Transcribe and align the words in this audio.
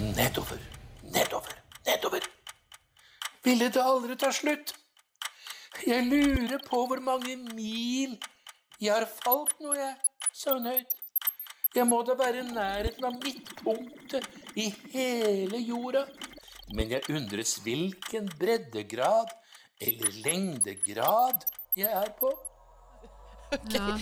Nedover, 0.00 0.58
nedover, 1.02 1.52
nedover. 1.86 2.24
Ville 3.44 3.68
det 3.68 3.82
aldri 3.82 4.16
ta 4.16 4.30
slutt? 4.32 4.72
Jeg 5.86 6.06
lurer 6.08 6.62
på 6.64 6.80
hvor 6.88 7.02
mange 7.04 7.36
mil 7.36 8.16
jeg 8.80 8.94
har 8.94 9.04
falt 9.04 9.60
nå, 9.60 9.74
jeg, 9.76 9.92
søvnhøyt. 10.32 10.96
Jeg 11.76 11.86
må 11.86 12.00
da 12.08 12.16
være 12.16 12.40
i 12.40 12.46
nærheten 12.48 13.04
av 13.10 13.20
midtpunktet 13.20 14.24
i 14.56 14.70
hele 14.94 15.60
jorda. 15.68 16.06
Men 16.72 16.96
jeg 16.96 17.04
undres 17.12 17.58
hvilken 17.60 18.32
breddegrad 18.40 19.36
eller 19.84 20.20
lengdegrad 20.24 21.44
jeg 21.76 21.92
er 21.92 22.12
på. 22.16 22.32
Ja. 23.74 23.96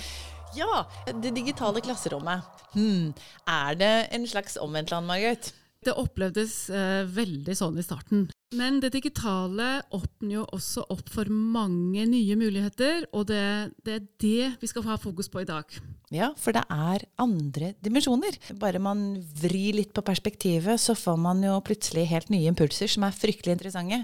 Ja, 0.57 0.83
det 1.13 1.35
digitale 1.37 1.83
klasserommet. 1.85 2.47
Hmm. 2.73 3.15
Er 3.49 3.75
det 3.75 4.09
en 4.15 4.27
slags 4.27 4.57
omvendtland, 4.57 5.07
Margaret? 5.07 5.53
Det 5.89 5.95
opplevdes 5.97 6.69
eh, 6.69 7.07
veldig 7.09 7.55
sånn 7.57 7.79
i 7.81 7.85
starten. 7.87 8.27
Men 8.57 8.81
det 8.81 8.95
digitale 8.95 9.83
åpner 9.93 10.39
jo 10.39 10.47
også 10.57 10.87
opp 10.95 11.11
for 11.13 11.29
mange 11.29 12.07
nye 12.09 12.37
muligheter, 12.41 13.05
og 13.13 13.29
det, 13.29 13.45
det 13.85 13.99
er 13.99 14.07
det 14.25 14.51
vi 14.63 14.71
skal 14.71 14.87
ha 14.89 14.97
fokus 15.01 15.29
på 15.29 15.43
i 15.43 15.49
dag. 15.49 15.79
Ja, 16.09 16.31
for 16.41 16.57
det 16.57 16.63
er 16.73 17.03
andre 17.21 17.75
dimensjoner. 17.85 18.39
Bare 18.57 18.81
man 18.81 19.19
vrir 19.43 19.77
litt 19.77 19.91
på 19.93 20.01
perspektivet, 20.07 20.81
så 20.81 20.95
får 20.97 21.19
man 21.21 21.43
jo 21.45 21.59
plutselig 21.65 22.07
helt 22.09 22.31
nye 22.33 22.49
impulser 22.49 22.89
som 22.89 23.05
er 23.05 23.13
fryktelig 23.13 23.59
interessante. 23.59 23.99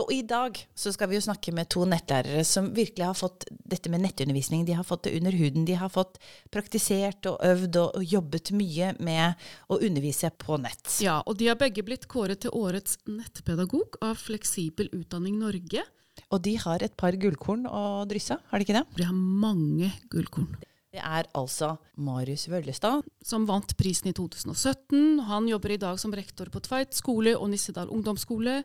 Og 0.00 0.14
i 0.16 0.22
dag 0.24 0.56
så 0.72 0.94
skal 0.96 1.10
vi 1.10 1.18
jo 1.18 1.26
snakke 1.26 1.52
med 1.52 1.68
to 1.72 1.84
nettlærere 1.88 2.46
som 2.48 2.70
virkelig 2.72 3.04
har 3.04 3.18
fått 3.18 3.44
dette 3.52 3.92
med 3.92 4.00
nettundervisning. 4.06 4.64
De 4.64 4.78
har 4.78 4.88
fått 4.88 5.04
det 5.10 5.16
under 5.18 5.36
huden. 5.36 5.68
De 5.68 5.76
har 5.76 5.92
fått 5.92 6.16
praktisert 6.52 7.28
og 7.28 7.36
øvd 7.44 7.76
og, 7.82 8.00
og 8.00 8.16
jobbet 8.16 8.54
mye 8.56 8.94
med 9.04 9.44
å 9.68 9.82
undervise 9.82 10.32
på 10.40 10.56
nett. 10.62 10.96
Ja, 11.04 11.20
og 11.26 11.36
de 11.36 11.52
har 11.52 11.60
begge 11.60 11.84
blitt 11.84 12.08
kåret 12.08 12.46
til 12.46 12.56
årets 12.56 12.96
nettpedagog 13.04 13.81
av 14.00 14.18
Fleksibel 14.20 14.90
utdanning 14.92 15.38
Norge. 15.40 15.84
Og 16.32 16.42
de 16.44 16.56
har 16.60 16.82
et 16.84 16.94
par 16.96 17.16
gullkorn 17.16 17.64
å 17.68 18.04
drysse, 18.08 18.36
har 18.36 18.60
de 18.60 18.66
ikke 18.66 18.76
det? 18.76 18.84
De 18.98 19.08
har 19.08 19.16
mange 19.16 19.90
gullkorn. 20.12 20.50
Det 20.92 21.00
er 21.00 21.24
altså 21.32 21.78
Marius 22.04 22.46
Vøllestad. 22.52 23.06
Som 23.24 23.46
vant 23.48 23.76
prisen 23.80 24.10
i 24.10 24.14
2017. 24.16 25.22
Han 25.24 25.48
jobber 25.48 25.72
i 25.72 25.80
dag 25.80 26.00
som 26.00 26.12
rektor 26.12 26.50
på 26.52 26.60
Tveit 26.66 26.92
skole 26.92 27.32
og 27.38 27.48
Nissedal 27.48 27.88
ungdomsskole. 27.92 28.58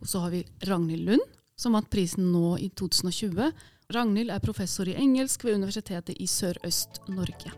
Og 0.00 0.08
så 0.08 0.22
har 0.24 0.32
vi 0.32 0.44
Ragnhild 0.68 1.04
Lund, 1.08 1.36
som 1.56 1.76
vant 1.76 1.88
prisen 1.92 2.30
nå 2.32 2.56
i 2.64 2.70
2020. 2.72 3.52
Ragnhild 3.92 4.32
er 4.32 4.44
professor 4.44 4.88
i 4.88 4.96
engelsk 4.96 5.44
ved 5.44 5.60
Universitetet 5.60 6.16
i 6.16 6.28
Sørøst-Norge. 6.28 7.52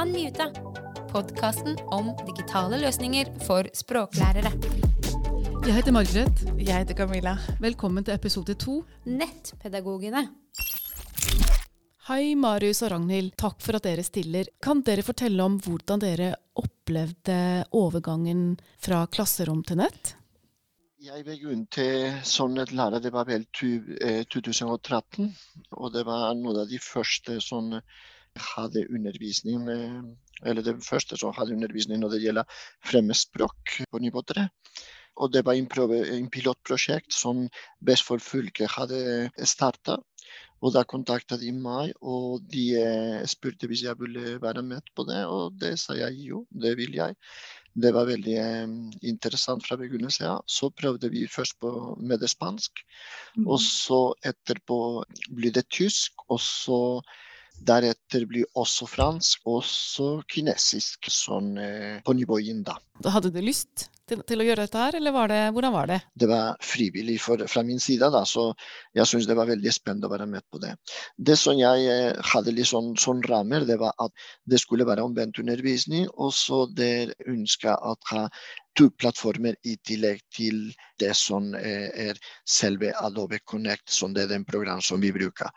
Unmuta. 0.00 0.50
Podkasten 1.10 1.74
om 1.90 2.12
digitale 2.22 2.78
løsninger 2.78 3.32
for 3.42 3.66
språklærere. 3.74 4.52
Jeg 5.66 5.74
heter 5.74 5.94
Margaret. 5.94 6.42
Jeg 6.54 6.84
heter 6.84 6.94
Camilla. 6.94 7.32
Velkommen 7.58 8.06
til 8.06 8.14
episode 8.14 8.54
to. 8.54 8.76
Nettpedagogene. 9.10 10.22
Hei, 12.06 12.36
Marius 12.38 12.84
og 12.86 12.92
Ragnhild. 12.94 13.32
Takk 13.42 13.58
for 13.58 13.80
at 13.80 13.88
dere 13.88 14.04
stiller. 14.06 14.52
Kan 14.62 14.84
dere 14.86 15.02
fortelle 15.02 15.42
om 15.42 15.58
hvordan 15.58 16.04
dere 16.04 16.30
opplevde 16.62 17.40
overgangen 17.74 18.44
fra 18.78 19.02
klasserom 19.10 19.64
til 19.66 19.82
nett? 19.82 20.14
Jeg 21.02 21.26
begynte 21.26 21.88
som 22.28 22.54
lærer 22.54 23.02
det 23.02 23.10
var 23.10 23.26
vel 23.26 23.48
eh, 23.50 24.22
2013. 24.30 25.34
Og 25.74 25.90
det 25.90 26.06
var 26.06 26.30
noen 26.38 26.62
av 26.62 26.70
de 26.70 26.78
første 26.78 27.40
som 27.42 27.72
hadde 28.38 28.86
undervisning 28.88 29.68
eh, 29.68 30.02
Eller 30.46 30.62
det 30.62 30.78
første 30.84 31.16
som 31.20 31.34
hadde 31.36 31.52
undervisning 31.52 32.00
når 32.00 32.14
det 32.14 32.22
gjelder 32.22 32.60
fremmedspråk 32.88 33.80
på 33.90 33.98
nivå 34.00 34.22
3. 34.24 34.46
Og 35.20 35.32
det 35.32 35.42
var 35.44 35.58
en, 35.58 35.66
prøve, 35.68 35.98
en 36.14 36.30
pilotprosjekt 36.32 37.12
som 37.12 37.42
Vestfold 37.84 38.22
fylke 38.24 38.68
hadde 38.70 39.28
starta. 39.44 39.98
Og 40.60 40.74
da 40.74 40.82
kontaktet 40.84 41.40
de 41.40 41.52
meg, 41.56 41.92
og 42.00 42.42
de 42.52 42.64
eh, 42.76 43.22
spurte 43.28 43.68
hvis 43.68 43.84
jeg 43.86 43.96
ville 44.00 44.36
være 44.42 44.62
med 44.64 44.88
på 44.96 45.06
det. 45.08 45.22
Og 45.28 45.56
det 45.60 45.74
sa 45.80 45.96
jeg 45.96 46.18
jo, 46.28 46.44
det 46.52 46.74
vil 46.80 46.94
jeg. 46.96 47.16
Det 47.80 47.92
var 47.96 48.08
veldig 48.08 48.36
eh, 48.40 48.74
interessant 49.12 49.64
fra 49.66 49.78
begynnelsen 49.80 50.28
av. 50.34 50.44
Så 50.48 50.68
prøvde 50.76 51.10
vi 51.12 51.26
først 51.30 51.56
på, 51.60 51.72
med 52.00 52.20
det 52.20 52.32
spansk, 52.32 52.84
og 53.46 53.58
så 53.64 54.02
etterpå 54.32 54.78
blir 55.36 55.56
det 55.56 55.68
tysk. 55.72 56.28
Og 56.28 56.40
så 56.44 56.80
deretter 57.60 58.26
blir 58.28 58.46
også 58.58 58.88
fransk, 58.88 59.46
også 59.48 60.10
kinesisk, 60.30 61.10
sånn 61.12 61.56
eh, 61.60 61.96
på 62.04 62.14
nivåen 62.16 62.62
da. 62.66 62.78
Hadde 63.08 63.30
du 63.32 63.40
lyst 63.40 63.86
til, 64.08 64.20
til 64.28 64.42
å 64.42 64.44
gjøre 64.44 64.66
dette 64.66 64.80
her, 64.80 64.96
eller 64.98 65.14
var 65.14 65.30
det, 65.32 65.40
hvordan 65.54 65.72
var 65.72 65.88
det? 65.88 65.98
Det 66.18 66.28
var 66.28 66.58
frivillig 66.64 67.16
for, 67.22 67.44
fra 67.48 67.62
min 67.64 67.80
side, 67.80 68.10
da, 68.12 68.22
så 68.28 68.50
jeg 68.96 69.08
syns 69.08 69.28
det 69.28 69.36
var 69.38 69.48
veldig 69.48 69.72
spennende 69.72 70.08
å 70.08 70.12
være 70.12 70.28
med 70.28 70.44
på 70.52 70.60
det. 70.62 70.74
Det 71.16 71.36
som 71.40 71.58
jeg 71.60 71.86
eh, 71.92 72.32
hadde 72.32 72.56
litt 72.56 72.70
sånn, 72.72 72.92
sånn 73.00 73.22
rammer, 73.28 73.68
det 73.68 73.78
var 73.80 73.96
at 74.02 74.26
det 74.48 74.60
skulle 74.60 74.88
være 74.88 75.04
omvendt 75.06 75.40
undervisning, 75.42 76.08
og 76.16 76.34
så 76.36 76.64
der 76.76 77.14
ønska 77.28 77.76
at 77.92 78.12
ha 78.12 78.26
to 78.78 78.90
plattformer 78.96 79.56
i 79.66 79.74
tillegg 79.86 80.20
til 80.32 80.68
det 81.00 81.12
som 81.18 81.50
eh, 81.58 81.88
er 82.10 82.20
selve 82.48 82.92
Adobe 83.00 83.40
Connect, 83.44 83.90
som 83.92 84.14
det 84.14 84.26
er 84.26 84.36
den 84.36 84.46
program 84.48 84.82
som 84.84 85.02
vi 85.02 85.12
bruker. 85.14 85.50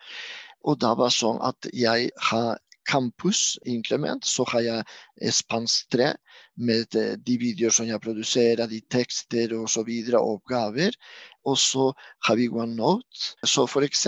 Og 0.63 0.79
da 0.83 0.93
var 0.95 1.11
det 1.11 1.19
sånn 1.19 1.41
at 1.43 1.69
jeg 1.75 2.11
har 2.29 2.59
campus 2.85 3.57
inkrement, 3.65 4.25
så 4.27 4.45
har 4.51 4.63
jeg 4.63 4.85
eh, 5.21 5.31
spansk 5.31 5.91
3 5.95 6.09
med 6.67 6.95
eh, 6.99 7.13
de 7.15 7.37
videoer 7.39 7.73
som 7.73 7.87
jeg 7.87 8.01
produserer, 8.03 8.67
de 8.67 8.81
tekster 8.91 9.55
og 9.57 9.69
så 9.71 9.85
videre, 9.87 10.19
oppgaver. 10.19 10.95
Og 11.47 11.57
så 11.59 11.89
har 12.27 12.37
vi 12.39 12.49
OneNote. 12.51 13.35
Så 13.47 13.65
f.eks. 13.67 14.05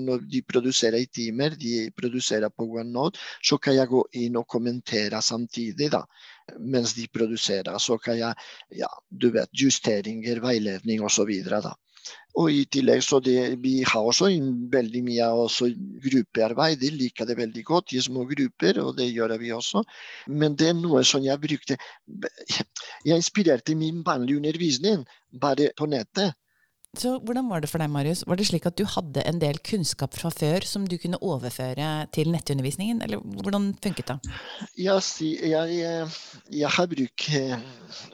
når 0.00 0.24
de 0.28 0.42
produserer 0.44 1.00
i 1.00 1.08
timer, 1.08 1.56
de 1.56 1.90
produserer 1.96 2.52
på 2.52 2.68
OneNote, 2.68 3.20
så 3.44 3.56
kan 3.58 3.76
jeg 3.76 3.92
gå 3.92 4.02
inn 4.24 4.36
og 4.40 4.48
kommentere 4.48 5.22
samtidig. 5.22 5.90
da 5.92 6.04
mens 6.58 6.94
de 6.94 7.06
produserer. 7.08 7.78
Så 7.78 7.98
kan 7.98 8.18
jeg 8.18 8.34
ja, 8.76 8.88
du 9.08 9.30
vet, 9.30 9.48
justeringer, 9.52 10.40
veiledning 10.42 11.02
osv. 11.04 11.30
Og 12.40 12.48
i 12.52 12.62
tillegg 12.72 13.02
så 13.04 13.18
det, 13.20 13.36
vi 13.60 13.82
har 13.84 14.06
også 14.08 14.30
veldig 14.72 15.02
mye 15.04 15.26
også 15.44 15.68
gruppearbeid. 16.06 16.78
De 16.80 16.90
liker 16.94 17.28
det 17.28 17.36
veldig 17.36 17.64
godt 17.68 17.92
i 17.92 18.00
små 18.00 18.24
grupper, 18.30 18.80
og 18.80 18.96
det 18.96 19.10
gjør 19.12 19.36
vi 19.40 19.52
også. 19.52 19.82
Men 20.32 20.56
det 20.56 20.70
er 20.70 20.78
noe 20.78 21.04
som 21.04 21.24
jeg 21.24 21.40
brukte 21.42 21.76
Jeg 23.04 23.16
inspirerte 23.18 23.76
min 23.76 24.00
vanlige 24.06 24.40
undervisning 24.40 25.04
bare 25.40 25.70
på 25.76 25.86
nettet. 25.90 26.32
Så 26.92 27.14
hvordan 27.24 27.46
var 27.48 27.62
det 27.64 27.70
for 27.72 27.80
deg, 27.80 27.88
Marius? 27.88 28.20
Var 28.28 28.36
det 28.36 28.44
slik 28.50 28.66
at 28.68 28.76
du 28.76 28.82
hadde 28.84 29.22
en 29.24 29.38
del 29.40 29.56
kunnskap 29.64 30.12
fra 30.12 30.28
før 30.28 30.66
som 30.68 30.84
du 30.84 30.98
kunne 31.00 31.16
overføre 31.24 31.86
til 32.12 32.28
nettundervisningen, 32.34 33.00
eller 33.06 33.22
hvordan 33.40 33.70
funket 33.80 34.10
det? 34.12 34.98
Si- 35.00 35.38
jeg, 35.40 35.78
eh, 35.80 36.18
jeg 36.52 36.68
har 36.76 36.90
brukt 36.92 37.28
eh, 37.32 37.56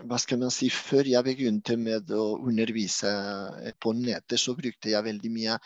Hva 0.07 0.21
skal 0.23 0.39
man 0.45 0.55
si 0.55 0.71
Før 0.71 1.11
jeg 1.11 1.27
begynte 1.27 1.75
med 1.77 2.15
å 2.15 2.39
undervise 2.39 3.11
eh, 3.67 3.75
på 3.83 3.97
nettet, 3.99 4.39
så 4.39 4.55
brukte 4.55 4.95
jeg 4.95 5.09
veldig 5.11 5.33
mye 5.35 5.59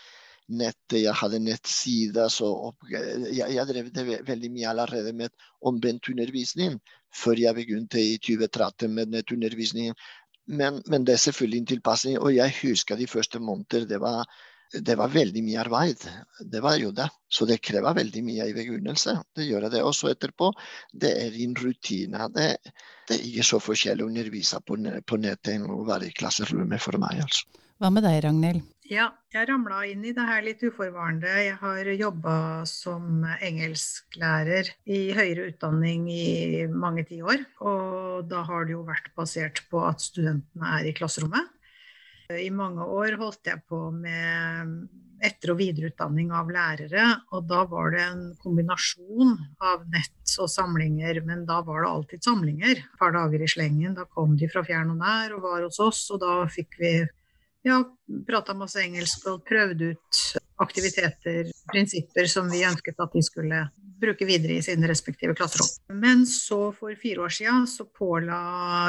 nettet. 0.48 1.02
Jeg 1.04 1.14
hadde 1.20 1.42
nettsider. 1.44 2.32
Så 2.32 2.48
jeg, 2.88 3.52
jeg 3.58 3.68
drev 3.68 3.92
det 3.92 4.22
veldig 4.24 4.54
mye 4.56 4.72
allerede 4.72 5.12
med 5.12 5.36
omvendt 5.60 6.08
undervisning 6.08 6.80
før 7.12 7.36
jeg 7.36 7.54
begynte 7.60 8.00
i 8.00 8.16
2013 8.16 8.88
med 8.88 9.12
nettundervisning. 9.12 9.92
Men, 10.46 10.80
men 10.90 11.04
det 11.06 11.14
er 11.14 11.22
selvfølgelig 11.26 11.60
en 11.60 11.68
tilpasning. 11.74 12.18
Og 12.18 12.34
jeg 12.34 12.54
husker 12.62 12.98
de 12.98 13.06
første 13.06 13.38
måneder. 13.38 13.86
Det 13.88 14.00
var, 14.02 14.26
det 14.72 14.96
var 14.98 15.12
veldig 15.12 15.44
mye 15.44 15.60
arbeid. 15.62 16.06
Det 16.52 16.62
var 16.64 16.78
jo 16.80 16.90
det. 16.96 17.08
Så 17.30 17.46
det 17.48 17.60
krever 17.62 17.94
veldig 17.96 18.24
mye 18.26 18.48
i 18.50 18.56
begynnelse. 18.56 19.16
Det 19.36 19.46
gjør 19.46 19.68
det. 19.72 19.82
Og 19.86 19.94
så 19.96 20.12
etterpå, 20.12 20.52
det 20.92 21.14
er 21.24 21.38
en 21.46 21.56
rutine. 21.58 22.28
Det, 22.34 22.48
det 23.08 23.18
er 23.18 23.26
ikke 23.30 23.48
så 23.52 23.62
forskjellig 23.62 24.04
å 24.04 24.10
undervise 24.10 24.60
på, 24.66 24.78
på 25.06 25.20
nettet 25.22 25.56
enn 25.56 25.70
å 25.70 25.82
være 25.88 26.10
i 26.10 26.16
klasserommet 26.16 26.82
for 26.82 26.98
meg. 27.02 27.22
altså. 27.26 27.46
Hva 27.82 27.90
med 27.90 28.06
deg, 28.06 28.20
Ragnhild? 28.26 28.71
Ja, 28.90 29.04
jeg 29.30 29.46
ramla 29.46 29.84
inn 29.86 30.02
i 30.02 30.10
det 30.14 30.24
her 30.26 30.42
litt 30.42 30.62
uforvarende. 30.66 31.30
Jeg 31.30 31.54
har 31.60 31.86
jobba 31.94 32.34
som 32.66 33.22
engelsklærer 33.38 34.72
i 34.90 35.12
høyere 35.14 35.52
utdanning 35.52 36.08
i 36.10 36.66
mange 36.66 37.04
tiår. 37.06 37.44
Og 37.62 38.26
da 38.30 38.42
har 38.48 38.66
det 38.66 38.74
jo 38.74 38.82
vært 38.88 39.12
basert 39.14 39.62
på 39.70 39.84
at 39.86 40.02
studentene 40.02 40.74
er 40.80 40.90
i 40.90 40.96
klasserommet. 40.98 41.46
I 42.32 42.50
mange 42.54 42.82
år 42.82 43.14
holdt 43.20 43.46
jeg 43.46 43.62
på 43.70 43.78
med 43.94 44.74
etter- 45.22 45.52
og 45.54 45.60
videreutdanning 45.60 46.32
av 46.34 46.50
lærere, 46.50 47.06
og 47.30 47.46
da 47.46 47.62
var 47.70 47.92
det 47.94 48.02
en 48.02 48.22
kombinasjon 48.42 49.36
av 49.62 49.84
nett 49.92 50.36
og 50.42 50.50
samlinger, 50.50 51.20
men 51.26 51.44
da 51.46 51.60
var 51.62 51.84
det 51.84 51.90
alltid 51.92 52.26
samlinger. 52.26 52.80
Et 52.82 52.98
par 52.98 53.14
dager 53.14 53.44
i 53.44 53.50
slengen. 53.50 53.94
Da 53.94 54.08
kom 54.10 54.34
de 54.36 54.50
fra 54.50 54.64
fjern 54.66 54.90
og 54.96 55.02
nær 55.04 55.36
og 55.36 55.44
var 55.46 55.66
hos 55.68 55.78
oss, 55.78 56.08
og 56.10 56.24
da 56.24 56.40
fikk 56.50 56.80
vi 56.82 56.96
ja, 57.66 57.82
prata 58.26 58.54
masse 58.58 58.82
engelsk 58.82 59.26
og 59.30 59.44
prøvde 59.48 59.92
ut 59.94 60.22
aktiviteter, 60.62 61.50
prinsipper 61.72 62.28
som 62.30 62.50
vi 62.52 62.64
ønsket 62.66 63.00
at 63.02 63.14
de 63.14 63.22
skulle 63.24 63.62
bruke 64.02 64.26
videre 64.26 64.58
i 64.58 64.64
sine 64.64 64.88
respektive 64.90 65.34
klasserom. 65.38 65.68
Men 66.02 66.24
så 66.26 66.72
for 66.74 66.94
fire 66.98 67.26
år 67.26 67.34
siden 67.34 67.68
så 67.70 67.86
påla 67.86 68.38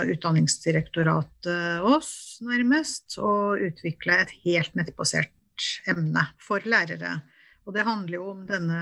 Utdanningsdirektoratet 0.10 1.86
oss 1.86 2.42
nærmest 2.46 3.20
å 3.22 3.54
utvikle 3.58 4.24
et 4.24 4.34
helt 4.46 4.74
nettbasert 4.80 5.70
emne 5.90 6.26
for 6.42 6.66
lærere. 6.66 7.20
Og 7.64 7.76
det 7.76 7.86
handler 7.88 8.18
jo 8.18 8.26
om 8.34 8.42
denne 8.48 8.80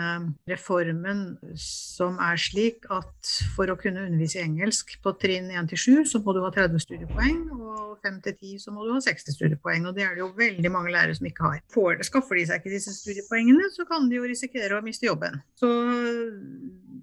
reformen 0.50 1.36
som 1.60 2.18
er 2.24 2.40
slik 2.42 2.88
at 2.94 3.34
for 3.56 3.70
å 3.70 3.78
kunne 3.80 4.08
undervise 4.08 4.40
i 4.40 4.46
engelsk 4.46 4.96
på 5.04 5.14
trinn 5.22 5.52
1 5.54 5.70
7, 5.70 6.02
så 6.10 6.22
må 6.26 6.34
du 6.34 6.42
ha 6.42 6.50
30 6.54 6.82
studiepoeng, 6.82 7.44
og 7.54 8.02
5 8.02 8.18
10 8.26 8.58
så 8.64 8.74
må 8.74 8.88
du 8.88 8.96
ha 8.96 9.02
60 9.04 9.38
studiepoeng. 9.38 9.86
Og 9.86 9.98
det 9.98 10.08
er 10.08 10.16
det 10.18 10.24
jo 10.24 10.32
veldig 10.38 10.74
mange 10.74 10.94
lærere 10.94 11.18
som 11.18 11.30
ikke 11.30 11.46
har. 11.46 11.62
Får, 11.74 12.02
skaffer 12.10 12.40
de 12.40 12.48
seg 12.50 12.62
ikke 12.62 12.74
disse 12.74 12.96
studiepoengene, 12.98 13.70
så 13.76 13.86
kan 13.90 14.10
de 14.10 14.18
jo 14.18 14.26
risikere 14.26 14.80
å 14.80 14.86
miste 14.86 15.06
jobben. 15.06 15.38
Så 15.60 15.70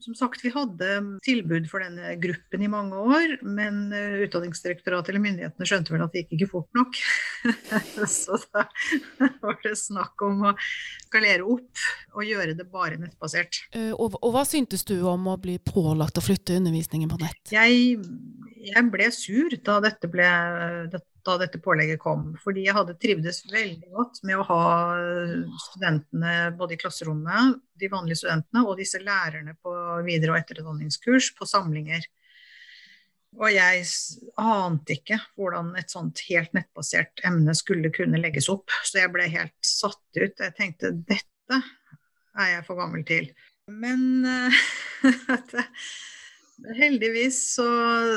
som 0.00 0.14
sagt, 0.16 0.44
vi 0.44 0.52
hadde 0.54 0.88
tilbud 1.24 1.68
for 1.70 1.82
denne 1.84 2.14
gruppen 2.20 2.62
i 2.64 2.70
mange 2.70 2.98
år, 2.98 3.36
men 3.46 3.88
eh, 3.94 4.18
Utdanningsdirektoratet 4.26 5.12
eller 5.12 5.24
myndighetene 5.24 5.68
skjønte 5.68 5.94
vel 5.94 6.04
at 6.04 6.14
det 6.14 6.24
gikk 6.24 6.36
ikke 6.38 6.50
fort 6.52 6.78
nok. 6.78 6.98
så 8.18 8.38
da 8.54 8.66
var 9.42 9.58
det 9.64 9.74
snakk 9.80 10.26
om 10.26 10.48
å 10.50 10.54
skalere 11.06 11.46
opp 11.46 11.86
og 12.16 12.26
gjøre 12.26 12.56
det 12.58 12.68
bare 12.72 13.00
nettbasert. 13.00 13.62
Eh, 13.72 13.92
og, 13.94 14.18
og 14.20 14.34
hva 14.34 14.44
syntes 14.48 14.84
du 14.88 14.96
om 15.08 15.28
å 15.32 15.38
bli 15.40 15.58
pålagt 15.62 16.20
å 16.20 16.24
flytte 16.24 16.58
undervisningen 16.58 17.10
på 17.12 17.20
nett? 17.22 17.42
Jeg, 17.54 17.98
jeg 18.68 18.86
ble 18.92 19.10
sur 19.14 19.58
da 19.64 19.78
dette 19.84 20.10
ble, 20.10 20.28
da 21.28 21.36
dette 21.40 21.60
pålegget 21.62 22.00
kom. 22.02 22.30
Fordi 22.42 22.64
jeg 22.66 22.76
hadde 22.76 22.96
trivdes 23.00 23.42
veldig 23.52 23.92
godt 23.94 24.22
med 24.26 24.40
å 24.40 24.46
ha 24.48 24.62
studentene 25.68 26.36
både 26.58 26.76
i 26.76 26.80
klasserommet, 26.80 27.58
de 27.78 27.90
vanlige 27.92 28.22
studentene, 28.22 28.64
og 28.64 28.78
disse 28.80 29.00
lærerne 29.02 29.54
på 29.62 29.74
videre- 30.06 30.34
og 30.34 30.40
etterutdanningskurs 30.40 31.34
på 31.38 31.48
samlinger. 31.48 32.08
Og 33.38 33.52
jeg 33.52 33.84
ante 34.40 34.96
ikke 34.96 35.18
hvordan 35.36 35.74
et 35.78 35.92
sånt 35.92 36.22
helt 36.30 36.54
nettbasert 36.56 37.20
emne 37.28 37.54
skulle 37.56 37.92
kunne 37.94 38.20
legges 38.20 38.48
opp. 38.50 38.72
Så 38.88 39.02
jeg 39.02 39.12
ble 39.14 39.28
helt 39.30 39.56
satt 39.64 40.00
ut. 40.16 40.32
Jeg 40.40 40.56
tenkte 40.56 40.94
dette 40.96 41.60
er 42.38 42.54
jeg 42.54 42.66
for 42.66 42.80
gammel 42.80 43.04
til. 43.06 43.28
Men 43.68 44.24
uh, 44.26 44.62
Heldigvis 46.58 47.36
så, 47.54 47.68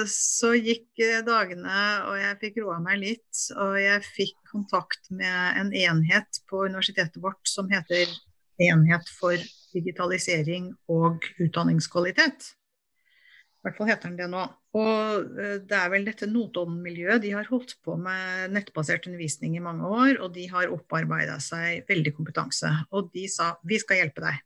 så, 0.09 0.55
gikk 0.57 0.97
dagene, 1.27 1.81
og 2.09 2.15
jeg 2.17 2.39
fikk 2.41 2.61
roa 2.63 2.79
meg 2.81 3.01
litt. 3.03 3.43
Og 3.53 3.77
jeg 3.77 4.01
fikk 4.07 4.37
kontakt 4.49 5.11
med 5.13 5.59
en 5.61 5.69
enhet 5.77 6.41
på 6.49 6.65
universitetet 6.65 7.21
vårt 7.21 7.41
som 7.47 7.69
heter 7.71 8.09
Enhet 8.61 9.07
for 9.17 9.37
digitalisering 9.73 10.67
og 10.91 11.23
utdanningskvalitet. 11.41 12.51
I 13.61 13.65
hvert 13.65 13.77
fall 13.77 13.89
heter 13.91 14.09
den 14.09 14.17
det 14.19 14.27
nå. 14.29 14.43
Og 14.77 15.37
eh, 15.37 15.57
det 15.65 15.77
er 15.77 15.89
vel 15.93 16.05
dette 16.07 16.29
Notodden-miljøet. 16.29 17.21
De 17.21 17.33
har 17.35 17.49
holdt 17.49 17.75
på 17.85 17.95
med 18.01 18.53
nettbasert 18.55 19.05
undervisning 19.09 19.57
i 19.57 19.63
mange 19.63 19.85
år, 19.85 20.15
og 20.17 20.33
de 20.33 20.47
har 20.49 20.73
opparbeida 20.73 21.37
seg 21.43 21.85
veldig 21.89 22.15
kompetanse. 22.17 22.71
Og 22.89 23.11
de 23.13 23.27
sa 23.29 23.53
vi 23.69 23.77
skal 23.81 24.01
hjelpe 24.01 24.25
deg 24.25 24.41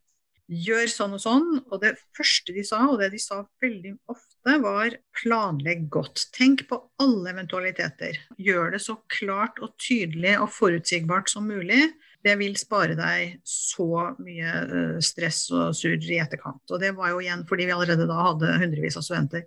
gjør 0.51 0.89
sånn 0.91 1.15
og 1.17 1.21
sånn. 1.21 1.47
Og 1.71 1.81
det 1.81 1.95
første 2.15 2.53
de 2.55 2.63
sa, 2.67 2.83
og 2.89 2.99
det 3.01 3.11
de 3.13 3.21
sa 3.21 3.41
veldig 3.63 3.95
ofte, 4.11 4.57
var 4.61 4.97
planlegg 5.21 5.87
godt. 5.93 6.27
Tenk 6.35 6.65
på 6.69 6.79
alle 7.01 7.33
eventualiteter. 7.33 8.19
Gjør 8.41 8.75
det 8.75 8.81
så 8.85 8.97
klart 9.11 9.61
og 9.63 9.75
tydelig 9.81 10.37
og 10.39 10.51
forutsigbart 10.53 11.31
som 11.31 11.47
mulig. 11.49 11.87
Det 12.25 12.37
vil 12.39 12.55
spare 12.57 12.97
deg 12.97 13.39
så 13.45 14.11
mye 14.17 14.53
eh, 14.63 14.95
stress 15.03 15.45
og 15.53 15.75
surr 15.77 16.01
i 16.09 16.21
etterkant. 16.21 16.63
Og 16.71 16.81
det 16.81 16.95
var 16.97 17.13
jo 17.13 17.21
igjen 17.21 17.45
fordi 17.49 17.69
vi 17.69 17.75
allerede 17.75 18.09
da 18.09 18.21
hadde 18.31 18.57
hundrevis 18.61 18.97
av 18.97 19.05
studenter. 19.05 19.45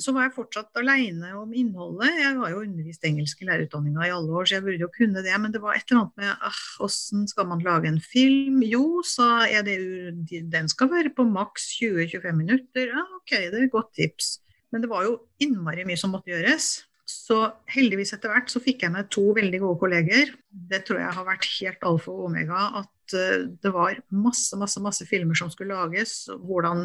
Så 0.00 0.14
var 0.16 0.24
jeg 0.24 0.34
fortsatt 0.38 0.78
aleine 0.80 1.34
om 1.36 1.52
innholdet. 1.52 2.14
Jeg 2.16 2.32
har 2.38 2.52
jo 2.52 2.62
undervist 2.64 3.04
engelsk 3.04 3.42
i 3.42 3.48
lærerutdanninga 3.48 4.06
i 4.06 4.14
alle 4.14 4.32
år, 4.32 4.48
så 4.48 4.56
jeg 4.56 4.64
burde 4.64 4.86
jo 4.86 4.88
kunne 4.94 5.22
det. 5.24 5.34
Men 5.42 5.52
det 5.52 5.60
var 5.62 5.76
et 5.76 5.84
eller 5.90 6.06
annet 6.06 6.22
med 6.22 6.46
ah, 6.48 6.62
åssen 6.86 7.26
skal 7.28 7.48
man 7.50 7.64
lage 7.64 7.90
en 7.90 8.00
film? 8.00 8.62
Jo, 8.64 9.02
sa 9.04 9.44
EDU, 9.44 10.24
den 10.52 10.72
skal 10.72 10.90
være 10.94 11.12
på 11.16 11.28
maks 11.28 11.68
20-25 11.82 12.40
minutter. 12.40 12.88
Ja, 12.88 13.04
ok, 13.20 13.36
det 13.36 13.52
er 13.52 13.68
et 13.68 13.74
godt 13.74 13.92
tips. 14.00 14.38
Men 14.72 14.82
det 14.82 14.90
var 14.90 15.04
jo 15.06 15.18
innmari 15.44 15.84
mye 15.86 16.00
som 16.00 16.16
måtte 16.16 16.32
gjøres. 16.32 16.86
Så 17.06 17.38
heldigvis 17.70 18.10
etter 18.16 18.32
hvert 18.32 18.50
så 18.50 18.58
fikk 18.62 18.82
jeg 18.82 18.90
med 18.90 19.06
to 19.14 19.28
veldig 19.36 19.60
gode 19.62 19.78
kolleger. 19.78 20.32
Det 20.50 20.82
tror 20.86 20.98
jeg 20.98 21.14
har 21.14 21.26
vært 21.28 21.46
helt 21.60 21.86
alfa 21.86 22.10
og 22.10 22.24
omega. 22.26 22.62
At 22.82 23.14
eh, 23.14 23.44
det 23.62 23.70
var 23.74 24.00
masse, 24.10 24.58
masse, 24.58 24.82
masse 24.82 25.06
filmer 25.06 25.38
som 25.38 25.52
skulle 25.52 25.76
lages. 25.76 26.16
Hvordan, 26.48 26.82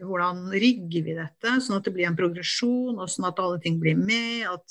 hvordan 0.00 0.46
rigger 0.54 1.04
vi 1.04 1.18
dette 1.18 1.58
sånn 1.60 1.76
at 1.76 1.84
det 1.84 1.92
blir 1.96 2.08
en 2.08 2.16
progresjon, 2.16 2.96
og 2.96 3.12
sånn 3.12 3.28
at 3.28 3.44
alle 3.44 3.60
ting 3.64 3.76
blir 3.82 4.00
med. 4.00 4.48
At 4.48 4.64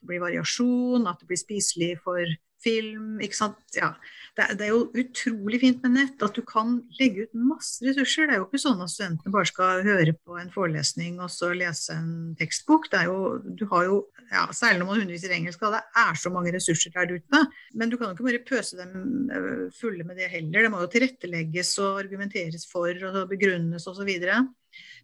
det 0.00 0.10
blir 0.10 0.24
variasjon, 0.26 1.06
at 1.06 1.22
det 1.22 1.30
blir 1.30 1.42
spiselig 1.44 1.92
for 2.02 2.26
film. 2.64 3.20
ikke 3.22 3.38
sant? 3.38 3.62
Ja. 3.78 3.94
Det, 4.36 4.44
er, 4.44 4.54
det, 4.58 4.66
er 4.66 4.72
jo 4.72 5.02
utrolig 5.02 5.60
fint 5.62 5.82
med 5.84 5.94
nett 5.96 6.22
at 6.24 6.36
du 6.36 6.42
kan 6.46 6.76
legge 7.00 7.26
ut 7.26 7.36
masse 7.50 7.84
ressurser. 7.84 8.28
Det 8.28 8.36
er 8.36 8.40
jo 8.40 8.46
ikke 8.48 8.62
sånn 8.62 8.82
at 8.84 8.92
studentene 8.92 9.34
bare 9.34 9.50
skal 9.50 9.84
høre 9.86 10.14
på 10.14 10.38
en 10.40 10.52
forelesning 10.54 11.18
og 11.22 11.32
så 11.34 11.52
lese 11.56 11.96
en 11.96 12.12
tekstbok. 12.40 12.88
Det 12.92 13.02
er 13.02 13.10
jo, 13.10 13.20
du 13.42 13.66
har 13.72 13.88
jo, 13.88 14.00
ja, 14.30 14.46
Særlig 14.54 14.82
når 14.82 14.90
man 14.90 15.04
underviser 15.04 15.34
engelsk, 15.34 15.62
det 15.74 15.82
er 16.04 16.18
så 16.18 16.32
mange 16.34 16.54
ressurser 16.54 16.94
der 16.94 17.16
ute. 17.16 17.44
Men 17.74 17.90
du 17.90 17.98
kan 17.98 18.10
jo 18.10 18.16
ikke 18.16 18.28
bare 18.28 18.42
pøse 18.46 18.78
dem 18.78 19.30
øh, 19.34 19.64
fulle 19.74 20.06
med 20.06 20.20
det 20.20 20.30
heller. 20.32 20.66
Det 20.66 20.72
må 20.72 20.82
jo 20.84 20.90
tilrettelegges 20.94 21.76
og 21.82 22.02
argumenteres 22.04 22.68
for 22.70 23.06
og 23.10 23.24
begrunnes 23.30 23.88
osv. 23.90 24.10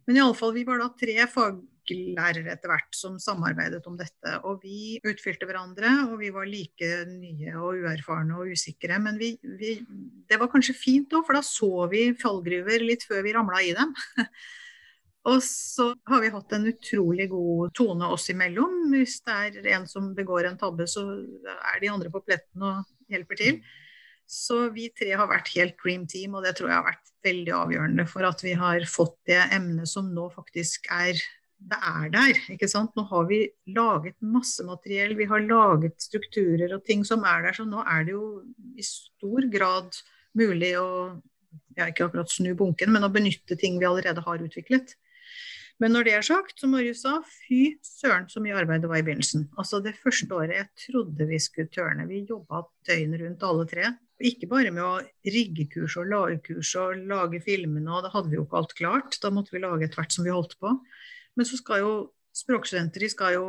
Men 0.07 0.19
iallfall, 0.21 0.55
vi 0.55 0.63
var 0.67 0.79
da 0.79 0.93
tre 0.95 1.19
fag 1.31 1.59
lærere 1.95 2.51
etter 2.53 2.71
hvert 2.71 2.95
som 2.95 3.17
samarbeidet 3.21 3.85
om 3.89 3.97
dette. 3.99 4.33
Og 4.47 4.63
vi 4.63 4.97
utfylte 5.07 5.47
hverandre, 5.47 5.91
og 6.11 6.17
vi 6.21 6.31
var 6.35 6.49
like 6.49 6.91
nye 7.11 7.55
og 7.55 7.81
uerfarne 7.83 8.37
og 8.37 8.53
usikre. 8.53 8.99
Men 9.03 9.19
vi, 9.21 9.33
vi, 9.59 9.77
det 10.29 10.39
var 10.41 10.51
kanskje 10.51 10.77
fint 10.77 11.15
òg, 11.15 11.25
for 11.27 11.37
da 11.37 11.43
så 11.45 11.71
vi 11.91 12.09
fallgruver 12.19 12.85
litt 12.85 13.07
før 13.07 13.25
vi 13.25 13.35
ramla 13.37 13.63
i 13.65 13.73
dem. 13.77 13.95
og 15.31 15.41
så 15.45 15.89
har 16.11 16.23
vi 16.23 16.33
hatt 16.35 16.55
en 16.57 16.69
utrolig 16.73 17.29
god 17.33 17.73
tone 17.77 18.13
oss 18.13 18.29
imellom. 18.33 18.87
Hvis 18.93 19.19
det 19.27 19.41
er 19.63 19.73
en 19.77 19.89
som 19.89 20.13
begår 20.17 20.51
en 20.51 20.61
tabbe, 20.61 20.87
så 20.89 21.07
er 21.57 21.83
de 21.83 21.91
andre 21.93 22.13
på 22.13 22.23
pletten 22.27 22.69
og 22.69 23.11
hjelper 23.11 23.43
til. 23.43 23.61
Så 24.27 24.65
vi 24.75 24.89
tre 24.91 25.13
har 25.15 25.29
vært 25.29 25.53
helt 25.55 25.77
dream 25.79 26.03
team, 26.09 26.35
og 26.35 26.43
det 26.43 26.57
tror 26.57 26.67
jeg 26.67 26.75
har 26.81 26.89
vært 26.89 27.13
veldig 27.27 27.53
avgjørende 27.55 28.05
for 28.11 28.27
at 28.27 28.43
vi 28.43 28.53
har 28.59 28.83
fått 28.91 29.15
det 29.29 29.39
emnet 29.55 29.89
som 29.89 30.09
nå 30.13 30.27
faktisk 30.35 30.89
er 30.93 31.15
det 31.57 31.77
er 31.81 32.11
der. 32.13 32.41
ikke 32.53 32.69
sant? 32.69 32.93
Nå 32.95 33.07
har 33.09 33.25
vi 33.29 33.39
laget 33.73 34.15
masse 34.21 34.63
materiell, 34.65 35.15
vi 35.17 35.25
har 35.29 35.43
laget 35.43 35.97
strukturer 36.01 36.75
og 36.75 36.85
ting 36.85 37.03
som 37.07 37.25
er 37.25 37.47
der. 37.47 37.57
Så 37.57 37.65
nå 37.65 37.81
er 37.81 38.05
det 38.05 38.13
jo 38.13 38.27
i 38.77 38.85
stor 38.85 39.49
grad 39.53 39.97
mulig 40.37 40.75
å 40.77 40.87
ja, 41.77 41.89
ikke 41.89 42.07
akkurat 42.07 42.31
snu 42.31 42.53
bunken, 42.57 42.91
men 42.93 43.05
å 43.05 43.13
benytte 43.13 43.57
ting 43.59 43.77
vi 43.81 43.89
allerede 43.89 44.23
har 44.25 44.41
utviklet. 44.43 44.95
Men 45.81 45.93
når 45.93 46.07
det 46.07 46.13
er 46.17 46.25
sagt, 46.25 46.55
som 46.57 46.71
Marius 46.73 47.03
sa, 47.03 47.19
fy 47.45 47.75
søren 47.85 48.25
så 48.31 48.41
mye 48.41 48.55
arbeid 48.57 48.81
det 48.81 48.89
var 48.89 49.01
i 49.01 49.05
begynnelsen. 49.05 49.45
Altså 49.61 49.79
Det 49.85 49.93
første 49.99 50.33
året 50.33 50.55
jeg 50.55 50.87
trodde 50.87 51.27
vi 51.29 51.37
skulle 51.41 51.69
tørne. 51.73 52.07
Vi 52.09 52.23
jobba 52.25 52.63
døgnet 52.87 53.21
rundt 53.21 53.45
alle 53.45 53.67
tre. 53.69 53.91
Ikke 54.25 54.49
bare 54.49 54.71
med 54.73 54.81
å 54.81 54.95
rigge 55.29 55.67
kurs 55.69 55.99
og 56.01 56.09
lage 56.09 56.39
kurs 56.47 56.71
og 56.81 57.03
lage 57.05 57.43
filmene, 57.45 57.91
og 57.93 58.07
da 58.07 58.09
hadde 58.15 58.31
vi 58.31 58.39
jo 58.39 58.47
ikke 58.47 58.57
alt 58.63 58.73
klart. 58.79 59.19
Da 59.21 59.29
måtte 59.33 59.53
vi 59.53 59.61
lage 59.61 59.85
etter 59.85 60.01
hvert 60.01 60.17
som 60.17 60.25
vi 60.25 60.33
holdt 60.33 60.57
på. 60.57 60.73
Men 61.37 61.47
så 61.47 61.59
skal 61.59 61.83
jo 61.83 61.91
språkstudenter 62.37 63.03
de 63.03 63.09
skal 63.11 63.37
jo 63.37 63.45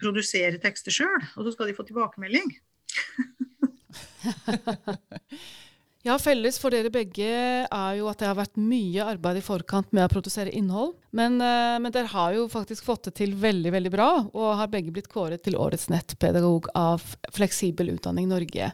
produsere 0.00 0.60
tekster 0.62 0.94
sjøl, 0.94 1.22
og 1.36 1.46
så 1.46 1.54
skal 1.54 1.70
de 1.70 1.76
få 1.76 1.86
tilbakemelding. 1.86 2.52
ja, 6.06 6.14
felles 6.22 6.58
for 6.62 6.70
dere 6.74 6.92
begge 6.94 7.30
er 7.66 7.96
jo 7.98 8.06
at 8.10 8.20
det 8.20 8.28
har 8.28 8.38
vært 8.38 8.60
mye 8.60 9.06
arbeid 9.16 9.40
i 9.40 9.44
forkant 9.44 9.90
med 9.96 10.06
å 10.06 10.12
produsere 10.12 10.54
innhold. 10.54 10.94
Men, 11.16 11.40
eh, 11.42 11.78
men 11.82 11.94
dere 11.94 12.12
har 12.12 12.36
jo 12.36 12.46
faktisk 12.52 12.86
fått 12.86 13.08
det 13.08 13.16
til 13.22 13.34
veldig, 13.38 13.74
veldig 13.74 13.92
bra, 13.94 14.10
og 14.30 14.58
har 14.60 14.70
begge 14.70 14.94
blitt 14.94 15.10
kåret 15.10 15.42
til 15.46 15.58
årets 15.58 15.88
nettpedagog 15.90 16.70
av 16.78 17.02
Fleksibel 17.34 17.90
utdanning 17.96 18.30
Norge. 18.30 18.70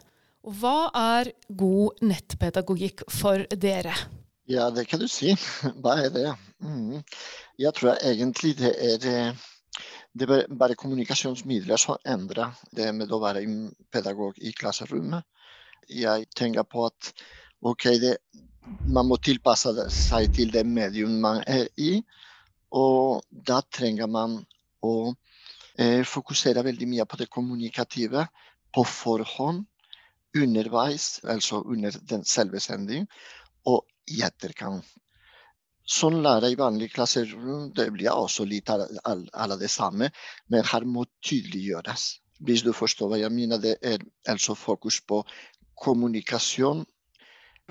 Og 0.47 0.53
hva 0.61 0.77
er 0.95 1.33
god 1.49 2.05
nettpedagogikk 2.05 3.07
for 3.11 3.43
dere? 3.57 3.97
Ja, 4.47 4.69
det 4.71 4.85
kan 4.87 4.99
du 4.99 5.09
si. 5.11 5.33
Hva 5.83 5.97
er 6.05 6.11
det? 6.15 6.29
Mm. 6.63 7.01
Jeg 7.59 7.73
tror 7.75 7.97
egentlig 7.99 8.53
det 8.55 8.73
er 8.79 9.07
eh, 9.11 9.47
det 10.17 10.27
er 10.31 10.53
bare 10.59 10.77
kommunikasjonsmidler 10.79 11.77
som 11.77 11.99
endrer 12.07 12.55
det 12.73 12.87
med 12.95 13.11
å 13.11 13.19
være 13.21 13.43
pedagog 13.91 14.39
i 14.39 14.53
klasserommet. 14.55 15.25
Jeg 15.91 16.29
tenker 16.35 16.63
på 16.63 16.85
at 16.87 17.11
ok, 17.59 17.83
det, 18.01 18.13
man 18.87 19.09
må 19.09 19.19
tilpasse 19.19 19.73
seg 19.93 20.31
til 20.37 20.55
det 20.55 20.63
medium 20.65 21.19
man 21.21 21.43
er 21.43 21.67
i. 21.75 21.99
Og 22.71 23.27
da 23.29 23.59
trenger 23.61 24.07
man 24.07 24.39
å 24.83 24.95
eh, 25.75 26.07
fokusere 26.07 26.63
veldig 26.65 26.87
mye 26.87 27.05
på 27.05 27.19
det 27.19 27.29
kommunikative 27.29 28.25
på 28.73 28.87
forhånd, 28.87 29.65
underveis, 30.37 31.19
altså 31.27 31.61
under 31.67 31.99
den 32.09 32.25
selve 32.27 32.59
sending, 32.63 33.07
og 33.67 33.85
i 34.13 34.23
etterkant. 34.25 34.85
Sånn 35.87 36.19
lærer 36.23 36.51
i 36.51 36.59
vanlige 36.59 36.97
klasser 36.97 37.29
det 37.75 37.85
blir 37.95 38.11
også 38.11 38.43
litt 38.45 38.69
av 38.69 39.53
det 39.59 39.69
samme, 39.71 40.09
men 40.51 40.65
her 40.67 40.83
må 40.83 41.05
tydeliggjøres. 41.23 42.07
Hvis 42.43 42.63
du 42.65 42.73
forstår 42.75 43.13
hva 43.13 43.19
jeg 43.21 43.33
mener, 43.33 43.57
det 43.57 43.77
er 43.81 44.03
altså 44.27 44.55
fokus 44.55 44.99
på 44.99 45.23
kommunikasjon. 45.79 46.83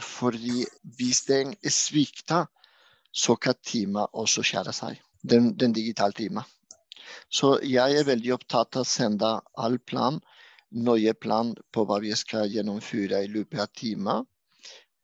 Fordi 0.01 0.65
hvis 0.97 1.23
den 1.29 1.55
svikter, 1.73 2.49
så 3.13 3.37
kan 3.37 3.57
timen 3.65 4.09
også 4.13 4.45
skjære 4.45 4.73
seg. 4.77 4.99
Den, 5.23 5.55
den 5.57 5.73
digitale 5.77 6.13
timen. 6.17 6.45
Så 7.33 7.57
jeg 7.65 7.97
er 7.97 8.09
veldig 8.09 8.35
opptatt 8.37 8.77
av 8.77 8.85
å 8.85 8.89
sende 8.89 9.31
all 9.57 9.79
plan, 9.79 10.19
nøye 10.73 11.15
plan 11.15 11.55
på 11.73 11.85
hva 11.87 12.01
vi 12.03 12.13
skal 12.19 12.51
gjennomføre 12.53 13.23
i 13.25 13.31
løpet 13.33 13.63
av 13.63 13.73
timen. 13.77 14.27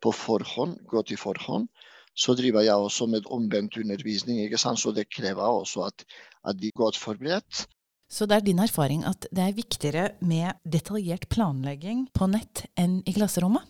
På 0.02 0.12
forhånd, 0.12 0.78
gå 0.90 1.02
til 1.06 1.20
forhånd. 1.20 1.68
Så 2.14 2.34
driver 2.36 2.64
jeg 2.66 2.76
også 2.76 3.06
med 3.08 3.28
omvendt 3.32 3.78
undervisning, 3.80 4.42
ikke 4.44 4.60
sant? 4.60 4.80
så 4.82 4.92
det 4.92 5.08
krever 5.08 5.42
også 5.42 5.86
at, 5.88 6.04
at 6.44 6.58
de 6.60 6.68
er 6.68 6.76
godt 6.76 6.98
forberedt. 7.00 7.66
Så 8.12 8.26
det 8.28 8.36
er 8.36 8.44
din 8.44 8.60
erfaring 8.60 9.06
at 9.08 9.24
det 9.32 9.44
er 9.46 9.54
viktigere 9.56 10.08
med 10.20 10.58
detaljert 10.68 11.24
planlegging 11.32 12.10
på 12.12 12.28
nett 12.28 12.66
enn 12.76 13.00
i 13.08 13.14
klasserommet? 13.16 13.64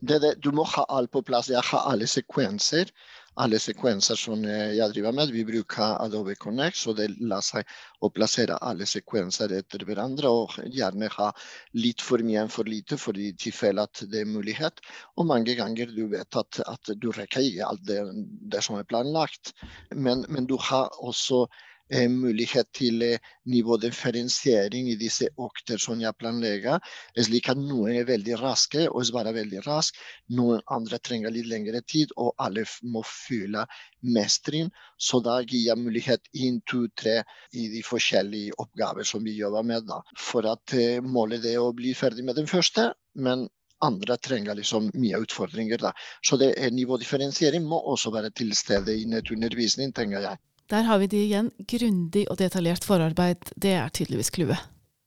Det, 0.00 0.22
det, 0.22 0.32
du 0.40 0.50
må 0.56 0.64
ha 0.64 0.86
alt 0.88 1.12
på 1.12 1.20
plass. 1.26 1.50
Jeg 1.52 1.60
har 1.68 1.84
alle 1.90 2.08
sekvenser 2.08 2.88
alle 3.40 3.58
sekvenser 3.62 4.18
som 4.18 4.42
jeg 4.44 4.88
driver 4.92 5.14
med. 5.16 5.32
Vi 5.32 5.44
bruker 5.48 5.96
Adobe 6.02 6.34
Connect, 6.36 6.76
så 6.76 6.92
det 6.96 7.08
lar 7.20 7.44
seg 7.44 7.68
å 8.04 8.10
plassere 8.12 8.58
alle 8.60 8.86
sekvenser 8.88 9.54
etter 9.56 9.84
hverandre. 9.88 10.28
Og 10.28 10.58
gjerne 10.68 11.08
ha 11.16 11.30
litt 11.78 12.04
for 12.04 12.24
mye 12.24 12.44
enn 12.44 12.52
for 12.52 12.68
lite, 12.68 12.98
for 13.00 13.16
i 13.16 13.32
tilfelle 13.32 13.86
at 13.88 14.04
det 14.12 14.22
er 14.22 14.30
mulighet. 14.30 14.84
Og 15.16 15.28
mange 15.30 15.56
ganger 15.58 15.92
du 15.94 16.04
vet 16.12 16.38
at, 16.38 16.62
at 16.68 16.94
du 16.96 17.10
rekker 17.12 17.48
ikke 17.48 17.68
alt 17.72 17.84
det, 17.88 18.00
det 18.52 18.64
som 18.64 18.78
er 18.78 18.88
planlagt. 18.88 19.54
Men, 19.94 20.26
men 20.28 20.48
du 20.50 20.58
har 20.60 20.92
også 21.00 21.46
Eh, 21.46 21.71
mulighet 22.08 22.68
til 22.72 23.02
eh, 23.04 23.20
nivådifferensiering 23.52 24.88
i 24.92 24.96
disse 25.00 25.28
økter 25.40 25.80
som 25.82 26.00
jeg 26.00 26.16
planlegger. 26.18 26.80
Slik 27.16 27.50
at 27.52 27.60
noen 27.60 27.98
er 27.98 28.08
veldig 28.08 28.38
raske 28.40 28.86
og 28.88 29.04
svarer 29.08 29.36
veldig 29.36 29.64
raskt. 29.66 30.00
Noen 30.32 30.62
andre 30.72 30.98
trenger 30.98 31.34
litt 31.34 31.50
lengre 31.50 31.82
tid, 31.84 32.14
og 32.16 32.32
alle 32.40 32.64
må 32.82 33.04
fylle 33.06 33.66
mestring. 34.02 34.70
Så 34.96 35.20
da 35.24 35.40
gir 35.42 35.66
jeg 35.68 35.80
mulighet 35.80 36.28
inn 36.32 36.60
to, 36.70 36.86
tre 36.96 37.20
i 37.52 37.68
de 37.72 37.82
forskjellige 37.86 38.56
oppgaver 38.62 39.06
som 39.08 39.24
vi 39.24 39.36
jobber 39.38 39.66
med. 39.66 39.88
Da. 39.90 40.00
For 40.18 40.48
at 40.48 40.76
eh, 40.78 41.02
målet 41.04 41.44
er 41.50 41.60
å 41.60 41.74
bli 41.76 41.92
ferdig 41.98 42.24
med 42.24 42.40
den 42.40 42.48
første, 42.50 42.92
men 43.14 43.48
andre 43.82 44.16
trenger 44.22 44.56
liksom 44.56 44.88
mye 44.94 45.20
utfordringer. 45.24 45.82
Da. 45.82 45.92
Så 46.24 46.38
det 46.40 46.54
er 46.56 46.72
nivådifferensiering 46.72 47.66
må 47.66 47.82
også 47.92 48.14
være 48.14 48.30
til 48.30 48.54
stede 48.56 48.94
i 48.96 49.08
nettundervisning, 49.10 49.92
tenker 49.92 50.24
jeg. 50.30 50.40
Der 50.72 50.86
har 50.88 51.02
vi 51.02 51.10
det 51.12 51.20
igjen. 51.26 51.50
Grundig 51.68 52.24
og 52.32 52.38
detaljert 52.40 52.86
forarbeid. 52.88 53.50
Det 53.60 53.74
er 53.76 53.92
tydeligvis 53.92 54.32
clouet. 54.32 54.60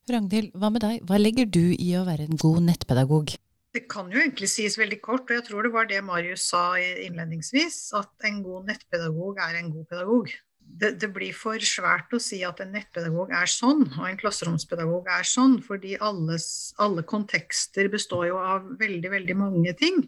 Ragnhild, 0.05 0.51
hva 0.53 0.69
med 0.69 0.84
deg? 0.86 1.00
Hva 1.10 1.17
legger 1.17 1.48
du 1.50 1.74
i 1.74 1.88
å 1.98 2.03
være 2.05 2.27
en 2.27 2.38
god 2.38 2.60
nettpedagog? 2.67 3.34
Det 3.74 3.88
kan 3.89 4.12
jo 4.13 4.22
egentlig 4.22 4.48
sies 4.51 4.77
veldig 4.77 5.00
kort, 5.03 5.25
og 5.25 5.39
jeg 5.39 5.45
tror 5.48 5.65
det 5.65 5.72
var 5.74 5.88
det 5.89 6.03
Marius 6.05 6.45
sa 6.51 6.77
innledningsvis, 6.77 7.79
at 7.98 8.27
en 8.29 8.43
god 8.45 8.69
nettpedagog 8.69 9.41
er 9.41 9.57
en 9.60 9.72
god 9.74 9.88
pedagog. 9.89 10.29
Det, 10.65 10.93
det, 11.01 11.10
blir 11.15 11.34
for 11.36 11.62
svært 11.62 12.13
å 12.13 12.22
si 12.22 12.39
at 12.45 12.62
en 12.62 12.72
nettpedagog 12.75 13.34
er 13.34 13.50
sånn, 13.50 13.84
og 13.98 14.05
en 14.05 14.22
klasseromspedagog 14.22 15.10
er 15.17 15.27
sånn, 15.27 15.57
fordi 15.65 15.98
alles, 15.98 16.48
alle 16.81 17.03
kontekster 17.10 17.89
består 17.91 18.29
jo 18.29 18.39
av 18.39 18.69
veldig, 18.79 19.12
veldig 19.17 19.38
mange 19.41 19.74
ting. 19.81 20.03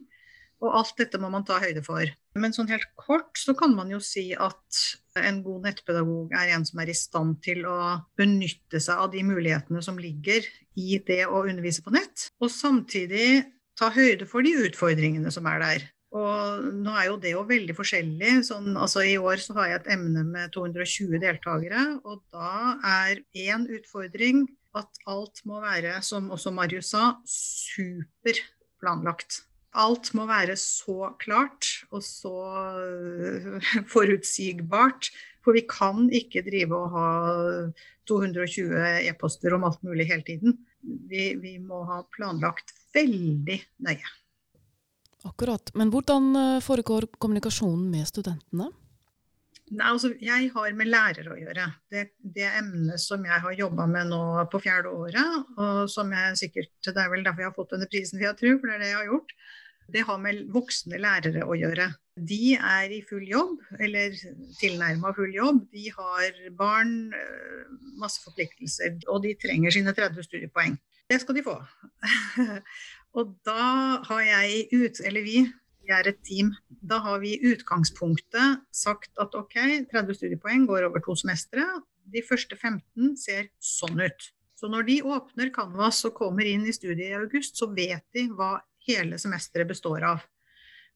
Og 0.63 0.77
alt 0.79 0.95
dette 0.97 1.19
må 1.21 1.29
man 1.29 1.45
ta 1.45 1.59
høyde 1.61 1.83
for. 1.85 2.09
Men 2.37 2.55
sånn 2.55 2.69
helt 2.71 2.87
kort 2.97 3.37
så 3.37 3.53
kan 3.57 3.75
man 3.77 3.91
jo 3.93 3.99
si 4.03 4.31
at 4.33 4.79
en 5.17 5.41
god 5.45 5.67
nettpedagog 5.67 6.33
er 6.37 6.53
en 6.55 6.65
som 6.65 6.81
er 6.81 6.91
i 6.91 6.97
stand 6.97 7.37
til 7.45 7.65
å 7.69 7.77
benytte 8.17 8.81
seg 8.81 9.05
av 9.05 9.11
de 9.13 9.21
mulighetene 9.25 9.81
som 9.85 9.99
ligger 10.01 10.47
i 10.77 10.97
det 11.05 11.23
å 11.27 11.43
undervise 11.43 11.83
på 11.85 11.93
nett, 11.93 12.29
og 12.41 12.53
samtidig 12.53 13.45
ta 13.77 13.91
høyde 13.93 14.25
for 14.29 14.45
de 14.45 14.55
utfordringene 14.65 15.31
som 15.33 15.45
er 15.49 15.61
der. 15.61 15.85
Og 16.17 16.63
nå 16.73 16.93
er 16.95 17.05
jo 17.09 17.17
det 17.21 17.31
jo 17.33 17.41
veldig 17.45 17.75
forskjellig. 17.77 18.31
Sånn, 18.47 18.77
altså 18.79 19.03
I 19.05 19.17
år 19.19 19.37
så 19.43 19.53
har 19.57 19.65
jeg 19.69 19.79
et 19.81 19.91
emne 19.97 20.21
med 20.25 20.53
220 20.55 21.19
deltakere, 21.21 21.81
og 22.07 22.15
da 22.33 22.77
er 23.03 23.13
én 23.35 23.67
utfordring 23.77 24.37
at 24.77 24.89
alt 25.09 25.41
må 25.49 25.55
være, 25.63 26.01
som 26.05 26.31
også 26.33 26.51
Marius 26.53 26.89
sa, 26.93 27.03
superplanlagt 27.27 29.46
alt 29.75 30.13
må 30.17 30.25
være 30.29 30.55
så 30.59 31.11
klart 31.19 31.67
og 31.91 32.03
så 32.03 32.35
øh, 32.83 33.57
forutsigbart. 33.93 35.11
For 35.43 35.55
vi 35.55 35.63
kan 35.69 36.09
ikke 36.11 36.43
drive 36.43 36.75
og 36.75 36.95
ha 36.95 37.09
220 38.07 38.79
e-poster 39.07 39.55
om 39.55 39.67
alt 39.67 39.83
mulig 39.83 40.07
hele 40.09 40.25
tiden. 40.27 40.57
Vi, 40.81 41.33
vi, 41.39 41.57
må 41.59 41.83
ha 41.87 42.01
planlagt 42.15 42.73
veldig 42.95 43.59
nøye. 43.83 44.15
Akkurat. 45.27 45.71
Men 45.75 45.91
hvordan 45.91 46.35
øh, 46.35 46.61
foregår 46.63 47.09
kommunikasjonen 47.19 47.89
med 47.91 48.07
studentene? 48.07 48.71
Nei, 49.67 49.87
altså, 49.91 50.13
jeg 50.23 50.47
har 50.53 50.75
med 50.79 50.87
lærere 50.87 51.33
å 51.33 51.37
gjøre. 51.37 51.65
Det, 51.91 52.05
det 52.23 52.47
emnet 52.47 53.01
som 53.03 53.25
jeg 53.27 53.43
har 53.43 53.55
jobba 53.59 53.87
med 53.91 54.07
nå 54.13 54.21
på 54.51 54.61
fjerde 54.63 54.93
året, 54.95 55.49
og 55.59 55.89
som 55.91 56.13
jeg 56.15 56.39
sikkert 56.39 56.71
Det 56.87 56.95
er 56.95 57.11
vel 57.11 57.25
derfor 57.25 57.43
jeg 57.43 57.51
har 57.51 57.57
fått 57.57 57.73
denne 57.75 57.89
prisen, 57.91 58.15
for 58.15 58.29
jeg 58.29 58.39
tror, 58.39 58.59
for 58.61 58.71
det 58.71 58.77
er 58.77 58.83
det 58.85 58.91
jeg 58.93 59.01
har 59.01 59.09
gjort. 59.11 59.33
Det 59.87 60.03
har 60.07 60.19
med 60.23 60.47
voksne 60.55 60.99
lærere 61.03 61.43
å 61.47 61.55
gjøre. 61.55 61.89
De 62.17 62.55
er 62.55 62.95
i 62.95 63.01
full 63.07 63.27
jobb, 63.27 63.59
eller 63.79 64.15
tilnærma 64.59 65.13
full 65.15 65.35
jobb. 65.35 65.61
De 65.75 65.85
har 65.95 66.41
barn, 66.59 66.95
eh, 67.15 67.67
masse 67.99 68.23
forpliktelser, 68.23 69.01
og 69.07 69.23
de 69.27 69.35
trenger 69.39 69.75
sine 69.75 69.93
30 69.95 70.27
studiepoeng. 70.27 70.79
Det 71.11 71.21
skal 71.21 71.35
de 71.37 71.43
få. 71.43 71.59
og 73.19 73.35
da 73.47 73.69
har 74.09 74.23
jeg 74.31 74.67
ut, 74.73 75.03
eller 75.07 75.27
vi, 75.27 75.45
vi 75.87 75.95
er 75.95 76.09
et 76.11 76.23
team, 76.27 76.51
da 76.67 76.99
har 77.03 77.21
vi 77.23 77.35
i 77.35 77.53
utgangspunktet 77.53 78.63
sagt 78.75 79.13
at 79.21 79.35
OK, 79.39 79.55
30 79.91 80.17
studiepoeng 80.19 80.65
går 80.67 80.89
over 80.89 81.03
to 81.03 81.15
semestre. 81.15 81.63
De 82.11 82.23
første 82.27 82.57
15 82.59 83.15
ser 83.19 83.47
sånn 83.63 84.01
ut. 84.03 84.31
Så 84.57 84.67
når 84.71 84.87
de 84.87 84.97
åpner 85.05 85.51
Canvas 85.53 86.01
og 86.09 86.17
kommer 86.17 86.47
inn 86.49 86.65
i 86.67 86.73
studiet 86.75 87.11
i 87.11 87.19
august, 87.19 87.59
så 87.59 87.69
vet 87.71 88.03
de 88.17 88.25
hva 88.33 88.57
hele 88.87 89.19
semesteret 89.21 89.69
består 89.69 90.03
av. 90.07 90.25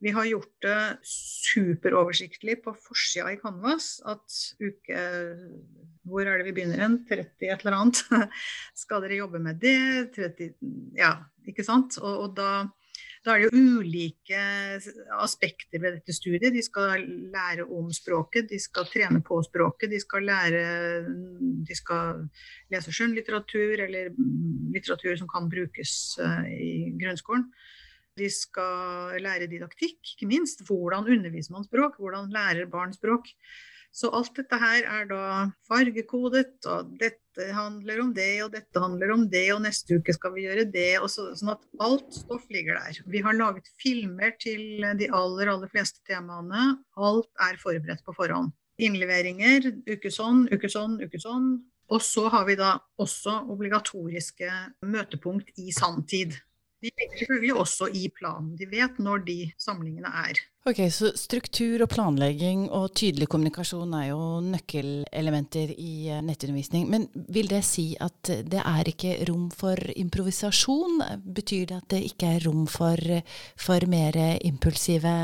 Vi 0.02 0.12
har 0.16 0.26
gjort 0.26 0.64
det 0.66 0.80
superoversiktlig 1.06 2.58
på 2.66 2.74
forsida 2.74 3.36
i 3.36 3.38
Canvas 3.38 4.00
at 4.10 4.38
uke 4.58 5.02
Hvor 6.02 6.26
er 6.26 6.40
det 6.40 6.48
vi 6.48 6.56
begynner 6.58 6.82
hen? 6.82 6.96
30 7.06 7.52
et 7.52 7.62
eller 7.62 7.78
annet. 7.78 8.02
Skal 8.82 9.06
dere 9.06 9.20
jobbe 9.20 9.44
med 9.46 9.62
det? 9.62 10.10
30, 10.18 10.56
ja, 10.98 11.20
ikke 11.46 11.64
sant? 11.68 12.00
Og, 12.02 12.16
og 12.26 12.34
da, 12.40 12.50
da, 13.22 13.36
er 13.36 13.44
det 13.44 13.50
jo 13.52 13.82
ulike 13.82 14.40
aspekter 15.22 15.82
ved 15.82 16.00
dette 16.00 16.16
studiet. 16.16 16.54
De 16.56 16.64
skal 16.66 17.04
lære 17.34 17.68
om 17.70 17.92
språket, 17.94 18.48
de 18.50 18.58
skal 18.62 18.88
trene 18.90 19.22
på 19.26 19.38
språket, 19.46 19.92
de 19.94 20.00
skal 20.02 20.26
lære 20.26 20.64
De 21.68 21.78
skal 21.78 22.24
lese 22.74 22.94
skjønnlitteratur 22.96 23.84
eller 23.86 24.10
litteratur 24.74 25.20
som 25.20 25.30
kan 25.30 25.50
brukes 25.52 26.18
uh, 26.18 26.48
i 26.50 26.90
grunnskolen. 26.98 27.46
De 28.18 28.28
skal 28.34 29.22
lære 29.22 29.48
didaktikk, 29.52 30.00
ikke 30.16 30.28
minst. 30.28 30.66
Hvordan 30.68 31.06
underviser 31.06 31.54
man 31.54 31.68
språk? 31.68 32.02
Hvordan 32.02 32.34
lærer 32.34 32.66
barn 32.74 32.94
språk? 32.94 33.30
Så 33.92 34.08
alt 34.16 34.32
dette 34.38 34.56
her 34.56 34.86
er 34.88 35.08
da 35.10 35.24
fargekodet, 35.68 36.54
og 36.72 36.94
dette 37.00 37.48
handler 37.56 38.00
om 38.04 38.14
det, 38.16 38.30
og 38.46 38.54
dette 38.54 38.80
handler 38.80 39.12
om 39.16 39.26
det, 39.32 39.44
og 39.52 39.62
neste 39.66 39.98
uke 40.00 40.16
skal 40.16 40.32
vi 40.36 40.46
gjøre 40.46 40.66
det. 40.72 40.94
og 41.02 41.10
så, 41.12 41.28
Sånn 41.36 41.52
at 41.54 41.66
alt 41.84 42.08
stoff 42.16 42.48
ligger 42.54 42.80
der. 42.80 43.02
Vi 43.12 43.24
har 43.26 43.36
laget 43.36 43.68
filmer 43.82 44.32
til 44.40 44.86
de 45.00 45.10
aller, 45.12 45.52
aller 45.52 45.72
fleste 45.72 46.00
temaene. 46.08 46.78
Alt 46.96 47.30
er 47.44 47.60
forberedt 47.60 48.06
på 48.08 48.16
forhånd. 48.16 48.54
Innleveringer, 48.82 49.68
uke 49.92 50.10
sånn, 50.14 50.48
uke 50.52 50.72
sånn, 50.72 50.96
uke 51.04 51.20
sånn. 51.22 51.52
Og 51.92 52.00
så 52.00 52.30
har 52.32 52.48
vi 52.48 52.56
da 52.56 52.78
også 53.04 53.42
obligatoriske 53.52 54.48
møtepunkt 54.88 55.52
i 55.60 55.74
sanntid. 55.76 56.38
De 56.82 56.90
ligger 56.90 57.20
selvfølgelig 57.20 57.58
også 57.62 57.92
i 57.94 58.08
planen. 58.16 58.56
De 58.58 58.66
vet 58.72 58.96
når 59.04 59.26
de 59.28 59.38
samlingene 59.60 60.10
er. 60.24 60.40
Ok, 60.62 60.78
Så 60.94 61.08
struktur 61.18 61.82
og 61.82 61.90
planlegging 61.90 62.68
og 62.70 62.92
tydelig 62.94 63.26
kommunikasjon 63.34 63.96
er 63.98 64.12
jo 64.12 64.20
nøkkelelementer 64.46 65.72
i 65.74 65.94
eh, 66.14 66.20
nettundervisning. 66.22 66.84
Men 66.86 67.08
vil 67.34 67.50
det 67.50 67.64
si 67.66 67.96
at 67.98 68.30
det 68.30 68.62
er 68.62 68.92
ikke 68.92 69.16
rom 69.26 69.48
for 69.50 69.74
improvisasjon? 69.96 71.02
Betyr 71.26 71.66
det 71.72 71.80
at 71.80 71.90
det 71.96 72.04
ikke 72.12 72.36
er 72.36 72.46
rom 72.46 72.68
for, 72.70 73.02
for 73.58 73.90
mer 73.90 74.20
impulsive 74.46 75.16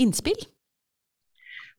innspill? 0.00 0.48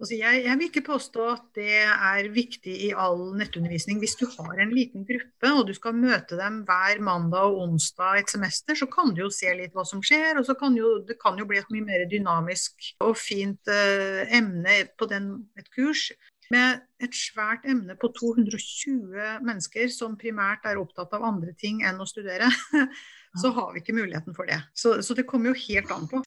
Altså 0.02 0.16
jeg, 0.18 0.46
jeg, 0.48 0.58
vil 0.58 0.66
ikke 0.72 0.82
påstå 0.88 1.26
at 1.30 1.44
det 1.54 1.82
er 1.86 2.30
viktig 2.34 2.74
i 2.88 2.90
all 2.98 3.20
nettundervisning. 3.38 4.00
Hvis 4.02 4.16
du 4.18 4.24
har 4.34 4.58
en 4.58 4.72
liten 4.74 5.04
gruppe 5.06 5.52
og 5.54 5.68
du 5.68 5.76
skal 5.78 5.94
møte 5.94 6.40
dem 6.40 6.64
hver 6.66 7.04
mandag 7.06 7.52
og 7.52 7.60
onsdag 7.68 8.24
et 8.24 8.34
semester, 8.34 8.74
så 8.80 8.88
kan 8.90 9.14
du 9.14 9.22
jo 9.22 9.30
se 9.30 9.54
litt 9.60 9.76
hva 9.78 9.86
som 9.86 10.02
skjer. 10.02 10.40
Og 10.42 10.48
så 10.48 10.56
kan 10.58 10.74
jo, 10.78 10.96
det 11.06 11.20
kan 11.22 11.38
jo 11.38 11.46
bli 11.46 11.60
et 11.62 11.70
mye 11.70 11.86
mer 11.86 12.06
dynamisk 12.10 12.88
og 13.06 13.14
fint 13.22 13.70
eh, 13.70 14.24
emne 14.40 14.80
på 14.98 15.06
den, 15.12 15.30
et 15.62 15.70
kurs. 15.78 16.08
Med 16.52 16.82
et 17.06 17.14
svært 17.16 17.70
emne 17.70 17.94
på 18.02 18.10
220 18.18 19.46
mennesker 19.46 19.94
som 19.94 20.18
primært 20.20 20.66
er 20.66 20.82
opptatt 20.82 21.14
av 21.14 21.30
andre 21.30 21.54
ting 21.62 21.86
enn 21.86 22.02
å 22.02 22.10
studere, 22.10 22.50
så 23.42 23.54
har 23.54 23.70
vi 23.70 23.86
ikke 23.86 23.96
muligheten 24.02 24.34
for 24.34 24.50
det. 24.50 24.58
Så, 24.74 24.98
så 25.06 25.14
det 25.14 25.30
kommer 25.30 25.54
jo 25.54 25.62
helt 25.70 25.94
an 25.94 26.10
på. 26.10 26.26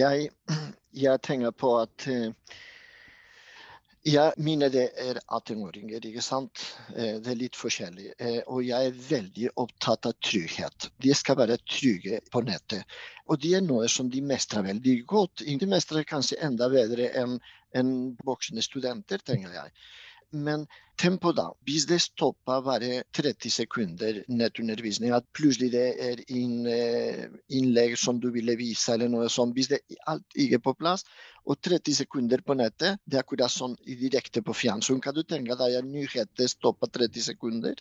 Jeg, 0.00 0.32
jeg 0.96 1.26
tenker 1.28 1.52
på 1.52 1.76
at 1.84 2.08
uh 2.08 2.32
ja, 4.08 4.30
mine 4.40 4.70
det 4.72 4.86
er 4.96 5.18
18-åringer, 5.28 6.04
ikke 6.08 6.22
sant. 6.24 6.62
Eh, 6.94 7.18
det 7.20 7.34
er 7.34 7.36
litt 7.36 7.56
forskjellig. 7.58 8.06
Eh, 8.16 8.38
og 8.46 8.62
jeg 8.64 8.88
er 8.88 9.00
veldig 9.10 9.50
opptatt 9.60 10.08
av 10.08 10.14
trygghet. 10.24 10.88
De 11.04 11.12
skal 11.14 11.36
være 11.36 11.58
trygge 11.68 12.22
på 12.32 12.40
nettet. 12.46 12.98
Og 13.28 13.40
det 13.42 13.52
er 13.58 13.66
noe 13.66 13.88
som 13.92 14.08
de 14.10 14.22
mestrer 14.24 14.64
veldig 14.64 14.96
godt. 15.10 15.44
De 15.44 15.68
mestrer 15.68 16.08
kanskje 16.08 16.40
enda 16.40 16.70
bedre 16.72 17.10
enn 17.12 17.36
en 17.76 17.90
voksne 18.26 18.64
studenter, 18.64 19.20
tenker 19.22 19.52
jeg. 19.54 19.74
Men 20.32 20.66
tempo 21.00 21.32
da. 21.34 21.48
Hvis 21.66 21.86
det 21.90 21.98
stopper 22.04 22.60
bare 22.62 23.02
30 23.16 23.50
sekunder 23.50 24.20
nettundervisning, 24.30 25.10
at 25.16 25.26
plutselig 25.34 25.70
det 25.72 25.86
er 26.06 26.22
inn, 26.28 26.66
eh, 26.70 27.26
innlegg 27.50 27.96
som 27.98 28.20
du 28.20 28.28
ville 28.30 28.54
vise, 28.56 28.92
eller 28.94 29.10
noe 29.10 29.28
sånt. 29.28 29.56
Hvis 29.56 29.70
det 29.72 29.80
alt 30.06 30.24
ikke 30.36 30.60
er 30.60 30.64
på 30.66 30.76
plass, 30.78 31.04
og 31.46 31.58
30 31.60 31.96
sekunder 32.02 32.44
på 32.46 32.54
nettet, 32.54 33.00
det 33.06 33.18
er 33.18 33.24
akkurat 33.24 33.50
sånn 33.50 33.76
direkte 33.86 34.42
på 34.42 34.54
fjernsyn. 34.54 35.00
Kan 35.02 35.14
du 35.14 35.22
tenke 35.22 35.56
deg 35.58 35.78
at 35.80 35.88
nyheter 35.88 36.46
stopper 36.46 36.86
30 36.86 37.26
sekunder? 37.32 37.74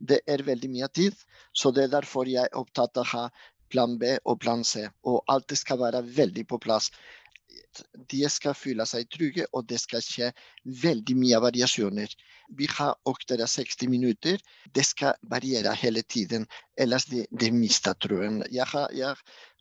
Det 0.00 0.20
er 0.26 0.42
veldig 0.42 0.70
mye 0.70 0.88
tid. 0.88 1.14
Så 1.52 1.70
det 1.70 1.84
er 1.84 1.94
derfor 2.00 2.26
jeg 2.26 2.48
er 2.50 2.58
opptatt 2.58 2.96
av 2.96 3.06
å 3.06 3.12
ha 3.12 3.28
plan 3.70 3.96
B 3.98 4.16
og 4.24 4.40
plan 4.40 4.64
C. 4.64 4.88
Og 5.04 5.22
alt 5.28 5.54
skal 5.56 5.78
være 5.78 6.02
veldig 6.02 6.46
på 6.48 6.58
plass 6.62 6.90
de 8.10 8.22
skal 8.30 8.54
føle 8.56 8.86
seg 8.88 9.08
trygge, 9.12 9.46
og 9.52 9.66
det 9.70 9.78
skal 9.82 10.04
skje 10.04 10.30
veldig 10.82 11.16
mye 11.18 11.40
variasjoner. 11.44 12.12
Vi 12.58 12.68
har 12.70 12.94
av 13.42 13.50
60 13.50 13.90
minutter. 13.90 14.42
Det 14.74 14.84
skal 14.86 15.16
variere 15.30 15.74
hele 15.76 16.02
tiden, 16.02 16.46
ellers 16.78 17.08
det, 17.10 17.26
de 17.30 17.50
mister 17.54 17.96
troen. 17.98 18.42
Jeg 18.52 18.66
har, 18.72 18.92
jeg 18.94 19.14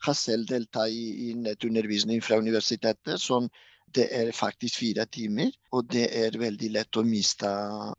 har 0.05 0.19
selv 0.19 0.49
deltatt 0.49 0.93
i, 0.93 1.29
i 1.29 1.33
nettundervisning 1.39 2.21
fra 2.23 2.37
universitetet. 2.41 3.21
som 3.21 3.49
det 3.93 4.05
er 4.11 4.31
faktisk 4.35 4.79
fire 4.81 5.05
timer, 5.05 5.51
og 5.71 5.85
det 5.91 6.05
er 6.17 6.37
veldig 6.39 6.69
lett 6.73 6.97
å 6.99 7.03
miste 7.05 7.49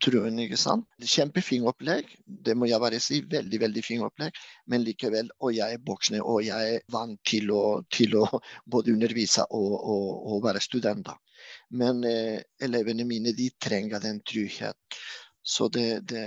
troen. 0.05 0.38
ikke 0.43 0.59
sant? 0.61 0.87
Kjempefin 1.00 1.66
opplegg, 1.71 2.11
det 2.26 2.57
må 2.59 2.69
jeg 2.69 2.83
bare 2.83 3.00
si. 3.00 3.23
Veldig, 3.31 3.61
veldig 3.62 3.85
fin 3.85 4.05
opplegg. 4.05 4.37
Men 4.66 4.85
likevel, 4.85 5.31
og 5.40 5.55
jeg 5.57 5.78
er 5.78 5.85
voksen, 5.87 6.19
og 6.21 6.43
jeg 6.45 6.76
er 6.76 6.85
vant 6.93 7.21
til 7.25 7.52
å, 7.55 7.62
til 7.93 8.16
å 8.21 8.26
både 8.73 8.93
undervise 8.97 9.47
og, 9.50 9.76
og, 9.78 10.09
og 10.35 10.45
være 10.49 10.64
student. 10.64 11.12
Men 11.71 12.05
eh, 12.05 12.40
elevene 12.62 13.07
mine 13.09 13.33
de 13.37 13.50
trenger 13.62 14.02
den 14.02 14.21
tryggheten. 14.26 15.00
Så 15.47 15.69
det, 15.71 16.09
det, 16.11 16.26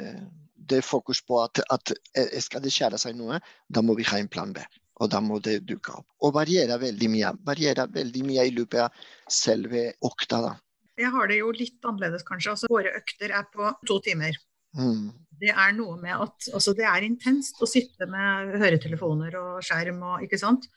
det 0.56 0.80
er 0.80 0.86
fokus 0.88 1.20
på 1.28 1.42
at, 1.44 1.60
at 1.70 1.92
eh, 2.16 2.40
skal 2.40 2.64
det 2.64 2.72
skjære 2.72 3.02
seg 3.02 3.18
noe, 3.20 3.42
da 3.68 3.84
må 3.84 3.98
vi 4.00 4.08
ha 4.08 4.22
en 4.22 4.32
plan 4.32 4.54
B 4.56 4.64
og 5.00 5.12
da 5.12 5.22
må 5.24 5.40
det 5.44 5.62
dukke 5.68 5.96
opp. 6.02 6.08
Og 6.26 6.34
varierer 6.36 6.82
veldig 6.82 7.10
mye. 7.12 7.32
Varierer 7.48 7.92
veldig 7.94 8.26
mye 8.28 8.48
i 8.50 8.54
løpet 8.56 8.84
av 8.86 9.06
selve 9.32 9.86
økta. 10.06 10.42
da. 10.44 10.54
Jeg 11.00 11.14
har 11.16 11.32
det 11.32 11.40
jo 11.40 11.54
litt 11.56 11.88
annerledes, 11.88 12.26
kanskje. 12.28 12.56
Altså, 12.56 12.72
våre 12.72 12.92
økter 13.00 13.32
er 13.32 13.48
på 13.54 13.72
to 13.88 14.00
timer. 14.04 14.36
Mm. 14.76 15.10
Det 15.40 15.54
er 15.54 15.72
noe 15.78 15.96
med 16.02 16.14
at 16.18 16.50
altså, 16.52 16.76
det 16.76 16.86
er 16.86 17.06
intenst 17.08 17.62
å 17.64 17.70
sitte 17.70 18.10
med 18.12 18.58
høretelefoner 18.60 19.38
og 19.40 19.64
skjerm 19.66 20.04
og 20.04 20.26
ikke 20.28 20.42
sant. 20.42 20.68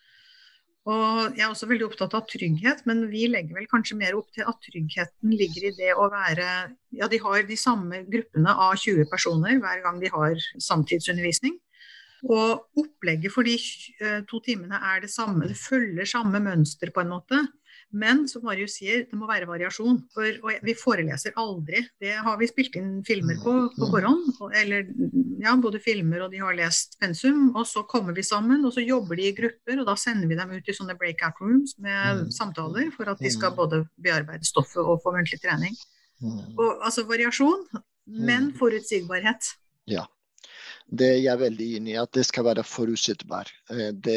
Og 0.83 1.37
jeg 1.37 1.45
er 1.45 1.50
også 1.50 1.69
veldig 1.71 1.87
opptatt 1.87 2.14
av 2.19 2.25
trygghet, 2.26 2.81
men 2.91 3.05
vi 3.11 3.29
legger 3.31 3.55
vel 3.55 3.69
kanskje 3.71 3.99
mer 4.00 4.17
opp 4.19 4.33
til 4.35 4.49
at 4.50 4.59
tryggheten 4.67 5.35
ligger 5.38 5.69
i 5.69 5.75
det 5.76 5.93
å 5.95 6.09
være 6.11 6.47
Ja, 6.99 7.07
de 7.09 7.21
har 7.23 7.45
de 7.47 7.59
samme 7.59 8.02
gruppene 8.11 8.55
av 8.64 8.75
20 8.83 9.07
personer 9.11 9.61
hver 9.62 9.83
gang 9.85 10.01
de 10.03 10.11
har 10.11 10.35
samtidsundervisning. 10.59 11.55
Og 12.23 12.79
opplegget 12.79 13.35
for 13.35 13.47
de 13.47 13.57
eh, 13.57 14.21
to 14.31 14.39
timene 14.47 14.79
er 14.79 15.03
det 15.03 15.11
samme, 15.11 15.49
det 15.51 15.59
følger 15.59 16.07
samme 16.07 16.39
mønster 16.43 16.93
på 16.95 17.03
en 17.03 17.11
måte. 17.17 17.41
Men 17.93 18.23
som 18.29 18.45
Marius 18.47 18.79
sier, 18.79 19.03
det 19.09 19.17
må 19.21 19.27
være 19.29 19.49
variasjon. 19.49 19.99
For, 20.15 20.39
og 20.41 20.65
vi 20.65 20.75
foreleser 20.79 21.35
aldri. 21.41 21.83
Det 22.01 22.15
har 22.25 22.39
vi 22.41 22.49
spilt 22.49 22.79
inn 22.81 23.03
filmer 23.05 23.37
på 23.43 23.53
på 23.75 23.89
forhånd. 23.93 24.31
Eller 24.63 24.87
ja, 25.43 25.53
både 25.61 25.81
filmer 25.83 26.25
og 26.25 26.33
de 26.33 26.41
har 26.41 26.57
lest 26.57 26.97
pensum. 27.03 27.51
Og 27.53 27.67
så 27.69 27.85
kommer 27.91 28.17
vi 28.17 28.25
sammen, 28.25 28.65
og 28.65 28.73
så 28.73 28.85
jobber 28.85 29.21
de 29.21 29.29
i 29.29 29.35
grupper. 29.37 29.83
Og 29.83 29.91
da 29.91 29.97
sender 30.01 30.31
vi 30.31 30.39
dem 30.41 30.55
ut 30.57 30.73
i 30.73 30.77
sånne 30.79 30.97
breakout 31.01 31.43
rooms 31.43 31.77
med 31.85 32.23
mm. 32.23 32.33
samtaler 32.33 32.89
for 32.97 33.13
at 33.13 33.21
de 33.21 33.33
skal 33.33 33.53
mm. 33.53 33.61
både 33.61 33.83
bearbeide 34.01 34.49
stoffet 34.49 34.81
og 34.81 35.03
få 35.05 35.13
muntlig 35.13 35.43
trening. 35.45 35.77
Mm. 36.23 36.57
Og, 36.57 36.81
altså 36.81 37.05
variasjon, 37.05 37.67
men 38.07 38.53
forutsigbarhet. 38.57 39.53
Ja. 39.91 40.07
Det 40.92 41.07
er 41.09 41.20
jeg 41.24 41.40
veldig 41.40 41.66
enig 41.78 41.92
i, 41.94 42.00
at 42.00 42.11
det 42.12 42.22
skal 42.28 42.44
være 42.44 42.62
forutsettbar. 42.68 43.48
Det, 44.05 44.16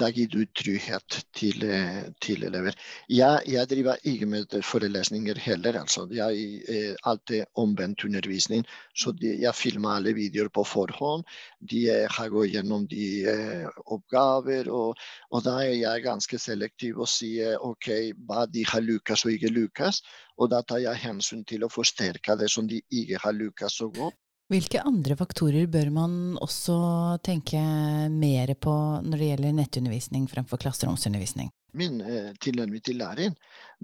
det, 0.00 0.08
gir 0.16 0.26
du 0.32 0.40
trygghet 0.50 1.18
til, 1.38 1.62
eh, 1.62 2.08
til 2.20 2.42
elever. 2.48 2.74
Jeg, 3.06 3.44
jeg, 3.46 3.70
driver 3.70 4.02
ikke 4.02 4.26
med 4.26 4.56
forelesninger 4.66 5.38
heller. 5.38 5.78
altså. 5.78 6.08
Jeg 6.10 6.42
er 6.74 6.98
alltid 7.04 7.44
omvendt 7.54 8.04
undervisning. 8.04 8.66
Så 8.94 9.12
de, 9.14 9.36
jeg 9.44 9.54
filmer 9.54 9.94
alle 9.94 10.16
videoer 10.18 10.50
på 10.50 10.66
forhånd. 10.66 11.22
De 11.70 11.86
har 11.86 12.34
gått 12.34 12.50
gjennom 12.50 12.90
de 12.90 13.08
eh, 13.22 13.70
oppgaver. 13.86 14.74
Og, 14.74 14.98
og, 15.30 15.42
da 15.46 15.60
er 15.62 15.76
jeg 15.78 16.06
ganske 16.10 16.38
selektiv 16.38 16.98
og 16.98 17.12
sier 17.14 17.62
OK, 17.62 17.92
hva 18.26 18.48
de 18.50 18.66
har 18.66 18.82
lykkes 18.82 19.28
og 19.28 19.38
ikke 19.38 19.54
lykkes. 19.54 20.02
Og 20.42 20.50
da 20.50 20.66
tar 20.66 20.82
jeg 20.82 21.06
hensyn 21.06 21.46
til 21.46 21.62
å 21.62 21.70
forsterke 21.70 22.34
det 22.42 22.50
som 22.50 22.66
de 22.66 22.82
ikke 22.90 23.22
har 23.22 23.38
lykkes 23.38 23.84
så 23.84 23.94
godt. 23.94 24.18
Hvilke 24.48 24.80
andre 24.80 25.12
faktorer 25.12 25.66
bør 25.68 25.90
man 25.92 26.12
også 26.40 26.74
tenke 27.20 27.60
mer 28.08 28.54
på 28.56 28.72
når 29.04 29.20
det 29.20 29.26
gjelder 29.26 29.56
nettundervisning 29.58 30.22
fremfor 30.30 30.60
klasseromsundervisning? 30.62 31.50
Min 31.76 31.98
eh, 32.00 32.30
tilnærming 32.40 32.80
til 32.80 32.96
læring, 32.96 33.34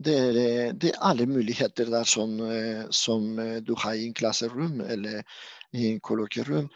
det 0.00 0.14
er, 0.16 0.38
eh, 0.40 0.70
det 0.72 0.94
er, 0.94 1.02
alle 1.04 1.26
muligheter 1.28 1.90
der 1.92 2.08
som, 2.08 2.32
eh, 2.40 2.86
som 2.90 3.38
eh, 3.38 3.58
du 3.60 3.74
har 3.76 3.92
i 3.92 4.06
en 4.06 4.16
klasserom 4.16 4.80
eller 4.80 5.20
i 5.76 5.90
en 5.90 6.00
kollokierom. 6.00 6.70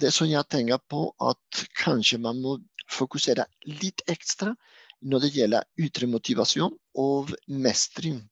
Det 0.00 0.14
som 0.14 0.30
jeg 0.30 0.48
tenker 0.48 0.80
på, 0.88 1.10
at 1.20 1.66
kanskje 1.76 2.18
man 2.22 2.40
må 2.40 2.56
fokusere 2.88 3.44
litt 3.66 4.00
ekstra 4.08 4.54
når 5.02 5.26
det 5.26 5.32
gjelder 5.34 5.68
ytre 5.76 6.08
motivasjon 6.08 6.72
og 7.04 7.34
mestring. 7.52 8.22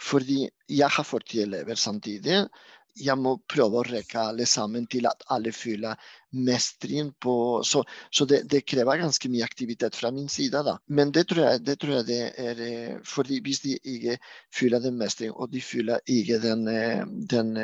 Fordi 0.00 0.48
jeg 0.70 0.90
har 0.90 1.06
fått 1.06 1.34
elever 1.38 1.78
samtidig 1.78 2.46
jeg 2.94 3.16
må 3.18 3.34
prøve 3.50 3.80
å 3.80 3.86
rekke 3.86 4.22
alle 4.30 4.46
sammen 4.46 4.86
til 4.90 5.08
at 5.10 5.24
alle 5.34 5.50
føler 5.54 5.98
mestring 6.34 7.12
på 7.22 7.34
Så, 7.66 7.82
så 8.10 8.26
det, 8.30 8.42
det, 8.50 8.64
krever 8.66 9.00
ganske 9.02 9.28
mye 9.30 9.46
aktivitet 9.46 9.96
fra 9.96 10.10
min 10.14 10.28
side, 10.28 10.62
da. 10.66 10.76
Men 10.86 11.12
det 11.14 11.26
tror 11.30 11.44
jeg 11.44 11.64
det, 11.66 11.78
tror 11.82 11.96
jeg 11.98 12.06
det 12.08 12.20
er 12.38 12.98
fordi 13.06 13.40
hvis 13.44 13.62
de 13.64 13.76
ikke 13.78 14.18
føler 14.54 14.82
den 14.82 14.98
mestring, 14.98 15.32
og 15.32 15.50
de 15.52 15.62
føler 15.62 16.02
ikke 16.06 16.40
den, 16.42 16.66
den 17.30 17.56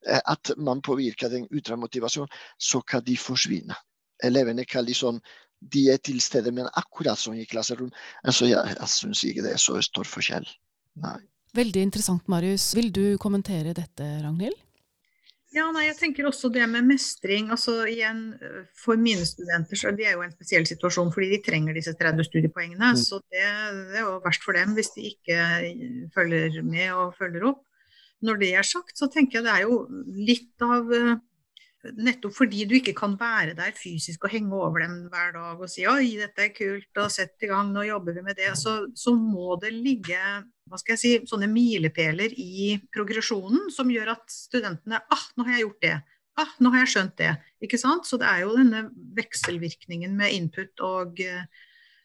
At 0.00 0.50
man 0.56 0.80
påvirker 0.80 1.28
den 1.28 1.44
ytre 1.52 1.76
motivasjonen, 1.76 2.30
så 2.56 2.80
kan 2.80 3.04
de 3.04 3.16
forsvinne. 3.20 3.76
Elevene 4.24 4.64
kan 4.64 4.84
liksom 4.84 5.20
de 5.60 5.90
er 5.92 5.98
til 6.00 6.20
stede, 6.24 6.52
men 6.56 6.70
akkurat 6.72 7.18
som 7.18 7.34
i 7.36 7.44
klasserom. 7.44 7.90
Altså, 8.24 8.46
jeg, 8.48 8.76
jeg 8.78 8.88
syns 8.88 9.24
ikke 9.24 9.44
det 9.44 9.52
er 9.52 9.60
så 9.60 9.76
stor 9.84 10.08
forskjell. 10.08 10.48
Nei. 11.04 11.18
Veldig 11.56 11.82
interessant, 11.82 12.26
Marius. 12.30 12.70
Vil 12.78 12.92
du 12.94 13.04
kommentere 13.22 13.74
dette, 13.74 14.06
Ragnhild? 14.22 14.58
Ja, 15.50 15.64
nei, 15.74 15.88
jeg 15.88 15.96
tenker 15.98 16.28
også 16.28 16.46
det 16.54 16.62
med 16.70 16.86
mestring. 16.86 17.48
altså 17.50 17.80
igjen, 17.90 18.36
For 18.78 19.00
mine 19.00 19.24
studenter 19.26 19.78
så 19.78 19.90
de 19.96 20.06
er 20.06 20.14
jo 20.14 20.22
en 20.22 20.34
spesiell 20.36 20.66
situasjon 20.68 21.10
fordi 21.10 21.32
de 21.32 21.40
trenger 21.42 21.74
disse 21.74 21.96
30 21.98 22.28
studiepoengene. 22.28 22.92
Mm. 22.94 23.00
Så 23.00 23.18
det, 23.32 23.42
det, 23.90 23.98
er 23.98 24.06
jo 24.06 24.20
verst 24.22 24.46
for 24.46 24.54
dem 24.54 24.76
hvis 24.78 24.94
de 24.94 25.08
ikke 25.10 25.40
følger 26.14 26.60
med 26.62 26.94
og 26.94 27.18
følger 27.18 27.48
opp. 27.50 27.64
Når 28.22 28.38
det 28.38 28.52
er 28.54 28.68
sagt, 28.68 28.94
så 29.00 29.08
tenker 29.10 29.40
jeg 29.40 29.48
det 29.48 29.56
er 29.56 29.66
jo 29.66 29.80
litt 30.14 30.62
av 30.62 30.86
Nettopp 31.80 32.34
fordi 32.36 32.66
du 32.68 32.74
ikke 32.76 32.92
kan 32.96 33.14
være 33.16 33.54
der 33.56 33.72
fysisk 33.76 34.26
og 34.26 34.34
henge 34.34 34.52
over 34.52 34.82
dem 34.82 34.96
hver 35.12 35.30
dag 35.32 35.62
og 35.64 35.70
si 35.72 35.86
oi, 35.88 36.18
dette 36.20 36.44
er 36.44 36.52
kult, 36.52 36.90
og 37.00 37.12
sett 37.12 37.40
i 37.46 37.48
gang, 37.48 37.70
nå 37.72 37.86
jobber 37.88 38.18
vi 38.18 38.24
med 38.26 38.36
det. 38.36 38.50
Så, 38.60 38.74
så 38.92 39.14
må 39.16 39.56
det 39.62 39.72
ligge 39.72 40.18
hva 40.70 40.78
skal 40.78 40.94
jeg 40.94 41.00
si, 41.00 41.12
sånne 41.26 41.48
milepæler 41.50 42.36
i 42.38 42.76
progresjonen 42.94 43.72
som 43.74 43.90
gjør 43.90 44.12
at 44.12 44.28
studentene 44.30 45.00
ah, 45.00 45.24
nå 45.34 45.48
har 45.48 45.56
jeg 45.56 45.64
gjort 45.64 45.86
det. 45.86 45.96
Ah, 46.38 46.52
nå 46.62 46.70
har 46.74 46.84
jeg 46.84 46.92
skjønt 46.92 47.16
det. 47.18 47.32
Ikke 47.64 47.80
sant? 47.80 48.06
Så 48.06 48.20
det 48.20 48.28
er 48.28 48.44
jo 48.44 48.54
denne 48.54 48.84
vekselvirkningen 49.16 50.14
med 50.20 50.36
input 50.36 50.84
og, 50.86 51.24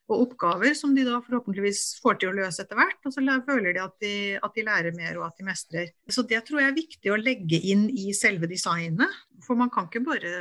og 0.06 0.22
oppgaver 0.28 0.76
som 0.78 0.94
de 0.94 1.06
da 1.08 1.18
forhåpentligvis 1.24 1.98
får 2.04 2.20
til 2.22 2.30
å 2.30 2.36
løse 2.38 2.62
etter 2.62 2.78
hvert. 2.78 3.00
Og 3.08 3.14
så 3.14 3.24
føler 3.48 3.74
de 3.74 3.82
at, 3.82 3.96
de 4.04 4.14
at, 4.38 4.52
de 4.54 4.66
lærer 4.68 4.98
mer 4.98 5.18
og 5.18 5.28
at 5.30 5.40
de 5.40 5.48
mestrer. 5.48 5.94
Så 6.10 6.26
det 6.30 6.44
tror 6.46 6.62
jeg 6.62 6.72
er 6.72 6.78
viktig 6.78 7.14
å 7.14 7.22
legge 7.22 7.62
inn 7.72 7.88
i 7.90 8.12
selve 8.14 8.50
designet. 8.52 9.10
For 9.46 9.58
man 9.58 9.72
kan 9.74 9.90
ikke 9.90 10.06
bare 10.06 10.34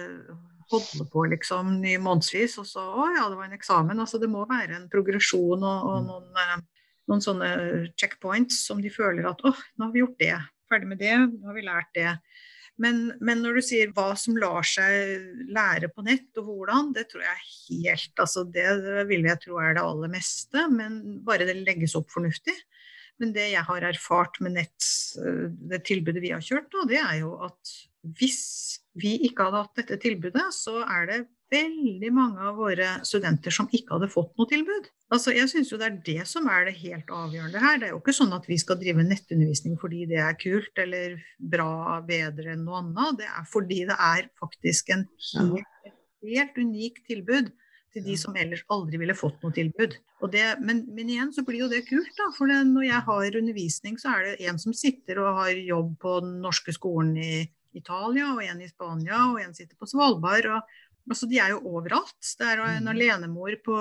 holde 0.73 1.07
på 1.13 1.27
liksom 1.33 1.79
i 1.85 1.97
månedsvis, 2.01 2.59
og 2.61 2.69
så 2.69 2.85
å 2.85 3.09
ja, 3.15 3.27
det 3.29 3.39
var 3.39 3.49
en 3.49 3.57
eksamen. 3.57 4.01
Altså 4.01 4.21
det 4.21 4.31
må 4.33 4.45
være 4.49 4.79
en 4.79 4.89
progresjon 4.93 5.65
og, 5.65 5.89
og 5.91 6.09
noen, 6.09 6.29
eh, 6.45 6.57
noen, 7.11 7.25
sånne 7.25 7.53
checkpoints 8.01 8.65
som 8.69 8.81
de 8.85 8.93
føler 8.93 9.29
at 9.29 9.41
åh, 9.45 9.65
nå 9.79 9.89
har 9.89 9.95
vi 9.95 10.05
gjort 10.05 10.21
det. 10.21 10.35
Ferdig 10.73 10.91
med 10.93 11.01
det, 11.01 11.17
nå 11.17 11.51
har 11.51 11.57
vi 11.57 11.65
lært 11.65 11.93
det. 11.97 12.13
Men, 12.83 13.13
men, 13.23 13.39
når 13.45 13.59
du 13.59 13.63
sier 13.63 13.93
hva 13.95 14.09
som 14.19 14.35
lar 14.41 14.67
seg 14.67 15.45
lære 15.55 15.93
på 15.95 16.03
nett, 16.07 16.27
og 16.41 16.49
hvordan, 16.49 16.91
det 16.97 17.07
tror 17.13 17.23
jeg 17.23 17.45
helt 17.69 18.23
altså 18.25 18.43
Det 18.51 18.67
vil 19.07 19.29
jeg 19.29 19.43
tro 19.45 19.61
er 19.63 19.77
det 19.77 19.85
aller 19.85 20.11
meste, 20.11 20.65
men 20.73 21.21
bare 21.27 21.47
det 21.47 21.61
legges 21.61 21.95
opp 21.99 22.11
fornuftig. 22.15 22.57
Men 23.23 23.31
det 23.35 23.47
jeg 23.53 23.63
har 23.69 23.87
erfart 23.87 24.41
med 24.43 24.57
nett, 24.57 24.89
eh, 25.23 25.47
det 25.71 25.85
tilbudet 25.87 26.23
vi 26.25 26.35
har 26.35 26.43
kjørt, 26.43 26.67
da, 26.75 26.87
det 26.91 26.99
er 26.99 27.21
jo 27.21 27.37
at 27.47 27.77
hvis 28.19 28.43
vi 28.99 29.15
ikke 29.29 29.47
hadde 29.47 29.63
hatt 29.63 29.79
dette 29.79 30.01
tilbudet, 30.03 30.49
så 30.55 30.81
er 30.83 31.07
det 31.11 31.21
veldig 31.55 32.11
mange 32.15 32.43
av 32.51 32.59
våre 32.59 32.91
studenter 33.07 33.55
som 33.55 33.71
ikke 33.71 33.97
hadde 33.97 34.11
fått 34.13 34.35
noe 34.39 34.51
tilbud. 34.51 34.91
Altså, 35.15 35.35
jeg 35.37 35.51
syns 35.53 35.73
jo 35.73 35.79
det 35.81 35.89
er 35.89 35.99
det 36.07 36.29
som 36.29 36.49
er 36.51 36.69
det 36.69 36.77
helt 36.81 37.11
avgjørende 37.15 37.63
her. 37.63 37.81
Det 37.81 37.89
er 37.89 37.95
jo 37.95 38.01
ikke 38.03 38.17
sånn 38.17 38.35
at 38.37 38.47
vi 38.51 38.59
skal 38.61 38.81
drive 38.81 39.07
nettundervisning 39.07 39.77
fordi 39.81 40.05
det 40.11 40.23
er 40.25 40.39
kult 40.41 40.85
eller 40.85 41.19
bra, 41.39 42.01
bedre 42.07 42.55
enn 42.55 42.65
noe 42.67 42.81
annet. 42.83 43.21
Det 43.23 43.29
er 43.31 43.51
fordi 43.51 43.83
det 43.91 43.99
er 43.99 44.31
faktisk 44.41 44.95
en 44.97 45.05
helt, 45.35 45.93
helt 46.25 46.59
unik 46.59 47.05
tilbud 47.11 47.53
til 47.95 48.05
de 48.09 48.17
som 48.19 48.37
ellers 48.39 48.65
aldri 48.75 48.99
ville 49.01 49.17
fått 49.17 49.43
noe 49.45 49.55
tilbud. 49.55 49.97
Det, 50.33 50.45
men, 50.65 50.83
men, 50.97 51.11
igjen 51.13 51.33
så 51.37 51.45
blir 51.47 51.65
jo 51.65 51.71
det 51.71 51.85
kult, 51.87 52.11
da. 52.19 52.31
For 52.35 52.51
det, 52.51 52.63
når 52.71 52.89
jeg 52.89 53.03
har 53.09 53.39
undervisning, 53.41 53.99
så 54.01 54.17
er 54.17 54.25
det 54.27 54.49
en 54.49 54.59
som 54.61 54.75
sitter 54.77 55.21
og 55.23 55.43
har 55.43 55.53
jobb 55.61 55.93
på 56.03 56.17
den 56.25 56.39
norske 56.43 56.75
skolen 56.75 57.15
i 57.21 57.45
Italia, 57.77 58.31
og 58.33 58.43
en 58.45 58.63
i 58.63 58.71
Spania, 58.71 59.21
og 59.33 59.41
en 59.43 59.55
sitter 59.55 59.77
på 59.79 59.89
Svalbard. 59.91 60.49
og 60.57 60.81
Altså, 61.11 61.29
de 61.29 61.41
er 61.43 61.53
jo 61.53 61.61
overalt. 61.77 62.17
Det 62.39 62.47
er 62.49 62.63
en 62.65 62.87
mm. 62.87 62.91
alenemor 62.95 63.59
på 63.67 63.77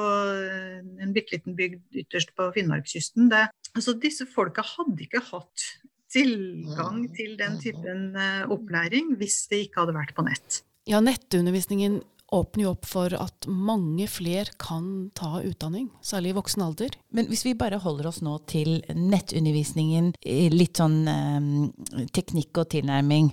en 1.03 1.13
bitte 1.15 1.37
liten 1.37 1.55
bygd 1.55 2.01
ytterst 2.03 2.33
på 2.35 2.49
Finnmarkskysten. 2.55 3.29
Det, 3.31 3.45
altså, 3.73 3.95
disse 3.95 4.27
folka 4.29 4.65
hadde 4.73 5.05
ikke 5.05 5.23
hatt 5.31 5.67
tilgang 6.13 7.05
mm. 7.05 7.11
til 7.17 7.35
den 7.39 7.59
typen 7.63 8.09
uh, 8.17 8.51
opplæring 8.53 9.15
hvis 9.17 9.45
det 9.51 9.67
ikke 9.67 9.83
hadde 9.83 9.95
vært 9.97 10.15
på 10.17 10.25
nett. 10.27 10.61
Ja, 10.89 10.99
nettundervisningen 10.99 12.01
åpner 12.33 12.65
jo 12.65 12.71
opp 12.73 12.87
for 12.89 13.13
at 13.13 13.47
mange 13.47 14.07
flere 14.09 14.55
kan 14.61 15.11
ta 15.17 15.37
utdanning, 15.45 15.89
særlig 16.01 16.33
i 16.33 16.37
voksen 16.39 16.65
alder. 16.65 16.95
Men 17.13 17.29
hvis 17.29 17.45
vi 17.45 17.53
bare 17.57 17.81
holder 17.83 18.09
oss 18.09 18.23
nå 18.25 18.39
til 18.49 18.79
nettundervisningen, 18.89 20.13
litt 20.53 20.81
sånn 20.81 20.99
eh, 21.09 22.07
teknikk 22.15 22.63
og 22.63 22.71
tilnærming. 22.73 23.29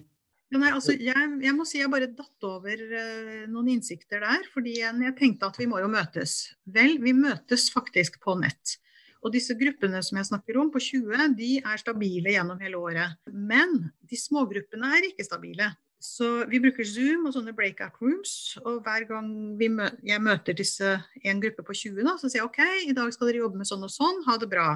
Ja, 0.51 0.59
nei, 0.59 0.73
altså, 0.75 0.97
jeg, 0.99 1.27
jeg, 1.45 1.55
må 1.55 1.65
si 1.69 1.79
jeg 1.79 1.91
bare 1.93 2.09
datt 2.11 2.47
over 2.47 2.81
uh, 2.91 3.43
noen 3.53 3.69
innsikter 3.77 4.23
der. 4.25 4.47
fordi 4.51 4.81
jeg, 4.81 4.97
jeg 5.07 5.17
tenkte 5.19 5.47
at 5.47 5.59
vi 5.61 5.69
må 5.71 5.79
jo 5.79 5.91
møtes. 5.91 6.41
Vel, 6.67 6.97
vi 7.03 7.15
møtes 7.15 7.69
faktisk 7.71 8.19
på 8.25 8.35
nett. 8.41 8.79
Og 9.21 9.35
disse 9.35 9.55
gruppene 9.55 10.01
som 10.03 10.19
jeg 10.19 10.31
snakker 10.31 10.59
om, 10.59 10.73
på 10.73 10.81
20, 10.83 11.37
de 11.39 11.53
er 11.61 11.81
stabile 11.81 12.35
gjennom 12.35 12.59
hele 12.63 12.81
året. 12.81 13.21
Men 13.31 13.93
de 14.11 14.19
smågruppene 14.19 14.91
er 14.97 15.11
ikke 15.11 15.29
stabile. 15.29 15.71
Så 16.01 16.47
vi 16.49 16.59
bruker 16.65 16.87
Zoom 16.89 17.27
og 17.29 17.35
sånne 17.37 17.53
breakout 17.55 18.01
rooms. 18.01 18.57
Og 18.65 18.81
hver 18.87 19.05
gang 19.07 19.29
mø 19.61 19.91
jeg 20.09 20.25
møter 20.25 20.57
disse, 20.57 20.97
en 21.23 21.43
gruppe 21.45 21.63
på 21.67 21.77
20, 21.77 22.01
da, 22.07 22.17
så 22.17 22.31
sier 22.31 22.41
jeg 22.41 22.49
OK, 22.49 22.63
i 22.89 22.97
dag 22.97 23.13
skal 23.13 23.29
dere 23.29 23.45
jobbe 23.45 23.61
med 23.61 23.69
sånn 23.69 23.85
og 23.85 23.93
sånn, 23.93 24.25
ha 24.27 24.39
det 24.41 24.49
bra. 24.51 24.71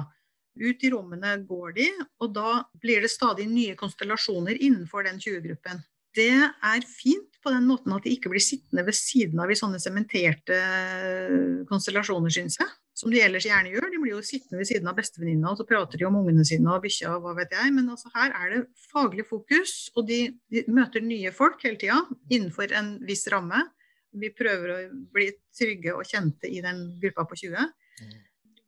Ut 0.55 0.83
i 0.87 0.91
rommene 0.93 1.33
går 1.47 1.75
de, 1.75 1.89
og 2.23 2.31
da 2.35 2.61
blir 2.79 3.03
det 3.03 3.11
stadig 3.11 3.49
nye 3.51 3.75
konstellasjoner 3.79 4.55
innenfor 4.55 5.03
den 5.07 5.19
20-gruppen. 5.19 5.81
Det 6.15 6.31
er 6.31 6.85
fint 6.87 7.35
på 7.43 7.51
den 7.51 7.67
måten 7.67 7.93
at 7.93 8.05
de 8.05 8.13
ikke 8.15 8.31
blir 8.31 8.43
sittende 8.43 8.85
ved 8.87 8.95
siden 8.95 9.41
av 9.43 9.51
i 9.51 9.57
sånne 9.59 9.81
sementerte 9.83 10.57
konstellasjoner, 11.69 12.31
syns 12.31 12.59
jeg. 12.61 12.71
Som 12.95 13.11
de 13.11 13.19
ellers 13.19 13.43
gjerne 13.43 13.73
gjør. 13.73 13.89
De 13.91 13.99
blir 13.99 14.13
jo 14.13 14.21
sittende 14.23 14.61
ved 14.61 14.69
siden 14.69 14.87
av 14.87 14.95
bestevenninna, 14.95 15.51
og 15.51 15.59
så 15.59 15.65
prater 15.67 15.99
de 15.99 16.07
om 16.07 16.15
ungene 16.21 16.45
sine 16.47 16.71
og 16.71 16.85
bikkja 16.85 17.11
og 17.17 17.25
hva 17.25 17.33
vet 17.41 17.51
jeg. 17.51 17.73
Men 17.75 17.91
altså 17.91 18.07
her 18.13 18.31
er 18.39 18.53
det 18.53 18.61
faglig 18.87 19.25
fokus, 19.27 19.73
og 19.99 20.07
de, 20.07 20.21
de 20.53 20.63
møter 20.71 21.03
nye 21.03 21.33
folk 21.35 21.59
hele 21.67 21.81
tida 21.81 21.99
innenfor 22.31 22.71
en 22.79 22.95
viss 23.03 23.27
ramme. 23.33 23.65
Vi 24.15 24.31
prøver 24.31 24.71
å 24.71 24.79
bli 25.11 25.27
trygge 25.59 25.97
og 25.97 26.07
kjente 26.07 26.47
i 26.47 26.63
den 26.63 26.85
gruppa 27.01 27.27
på 27.27 27.41
20. 27.43 27.67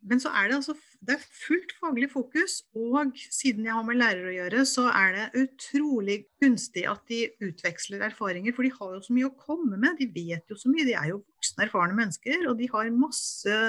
Men 0.06 0.22
så 0.22 0.30
er 0.36 0.50
det 0.50 0.60
altså 0.60 0.76
det 1.08 1.16
er 1.16 1.26
fullt 1.46 1.74
faglig 1.78 2.08
fokus, 2.12 2.62
og 2.78 3.14
siden 3.34 3.68
jeg 3.68 3.76
har 3.76 3.86
med 3.86 4.00
lærere 4.00 4.32
å 4.32 4.36
gjøre, 4.36 4.64
så 4.70 4.88
er 4.90 5.14
det 5.14 5.44
utrolig 5.44 6.18
gunstig 6.42 6.88
at 6.90 7.04
de 7.12 7.28
utveksler 7.44 8.06
erfaringer. 8.08 8.56
For 8.56 8.66
de 8.66 8.74
har 8.74 8.96
jo 8.96 9.04
så 9.06 9.14
mye 9.16 9.30
å 9.30 9.36
komme 9.38 9.78
med. 9.78 10.00
De 10.00 10.10
vet 10.14 10.50
jo 10.50 10.58
så 10.58 10.72
mye. 10.74 10.88
De 10.88 10.96
er 10.98 11.12
jo 11.12 11.22
voksne, 11.22 11.68
erfarne 11.68 11.98
mennesker, 11.98 12.48
og 12.50 12.58
de 12.62 12.70
har 12.74 12.92
masse 12.94 13.62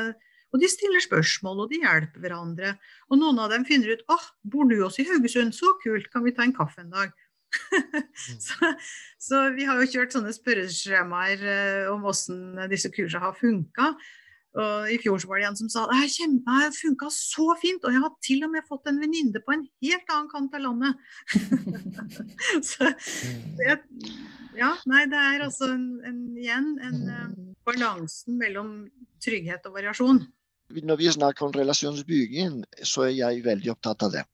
og 0.48 0.62
de 0.62 0.68
stiller 0.70 1.02
spørsmål, 1.04 1.64
og 1.64 1.72
de 1.72 1.82
hjelper 1.82 2.22
hverandre. 2.24 2.74
Og 3.12 3.20
noen 3.20 3.40
av 3.42 3.50
dem 3.52 3.66
finner 3.68 3.92
ut 3.92 4.04
åh, 4.12 4.28
bor 4.48 4.68
du 4.68 4.78
også 4.80 5.02
i 5.02 5.08
Haugesund? 5.10 5.52
Så 5.52 5.74
kult, 5.82 6.08
kan 6.12 6.24
vi 6.24 6.32
ta 6.36 6.46
en 6.46 6.56
kaffe 6.56 6.80
en 6.80 6.94
dag? 6.94 7.12
så, 8.46 8.70
så, 9.20 9.42
vi 9.56 9.66
har 9.68 9.80
jo 9.80 9.88
kjørt 9.92 10.16
sånne 10.16 10.32
spørreskjemaer 10.36 11.44
eh, 11.52 11.90
om 11.92 12.04
hvordan 12.04 12.68
disse 12.72 12.90
kursene 12.92 13.24
har 13.24 13.36
funka. 13.36 13.92
Og 14.56 14.88
I 14.90 14.96
fjor 15.02 15.20
så 15.20 15.28
var 15.28 15.42
det 15.42 15.48
en 15.50 15.58
som 15.58 15.68
sa 15.70 15.84
det 15.90 15.98
har 15.98 16.72
funka 16.72 17.10
så 17.12 17.52
fint, 17.60 17.84
og 17.84 17.92
jeg 17.92 18.02
har 18.04 18.14
til 18.24 18.46
og 18.46 18.52
med 18.54 18.66
fått 18.68 18.88
en 18.88 19.00
venninne 19.02 19.42
på 19.44 19.54
en 19.54 19.66
helt 19.84 20.14
annen 20.14 20.30
kant 20.32 20.56
av 20.56 20.64
landet. 20.64 20.96
så 22.70 22.88
det, 23.60 23.76
ja, 24.58 24.72
nei, 24.88 25.04
det 25.12 25.20
er 25.20 25.44
altså 25.44 25.68
en, 25.74 25.86
en, 26.08 26.24
igjen 26.40 26.72
en 26.82 26.98
uh, 27.12 27.28
balansen 27.68 28.40
mellom 28.40 28.72
trygghet 29.22 29.68
og 29.68 29.76
variasjon. 29.76 30.24
Når 30.68 30.98
vi 31.00 31.08
snakker 31.12 31.46
om 31.46 31.54
relasjonsbygging, 31.56 32.58
så 32.84 33.06
er 33.06 33.14
jeg 33.16 33.44
veldig 33.46 33.70
opptatt 33.72 34.02
av 34.04 34.10
det. 34.12 34.24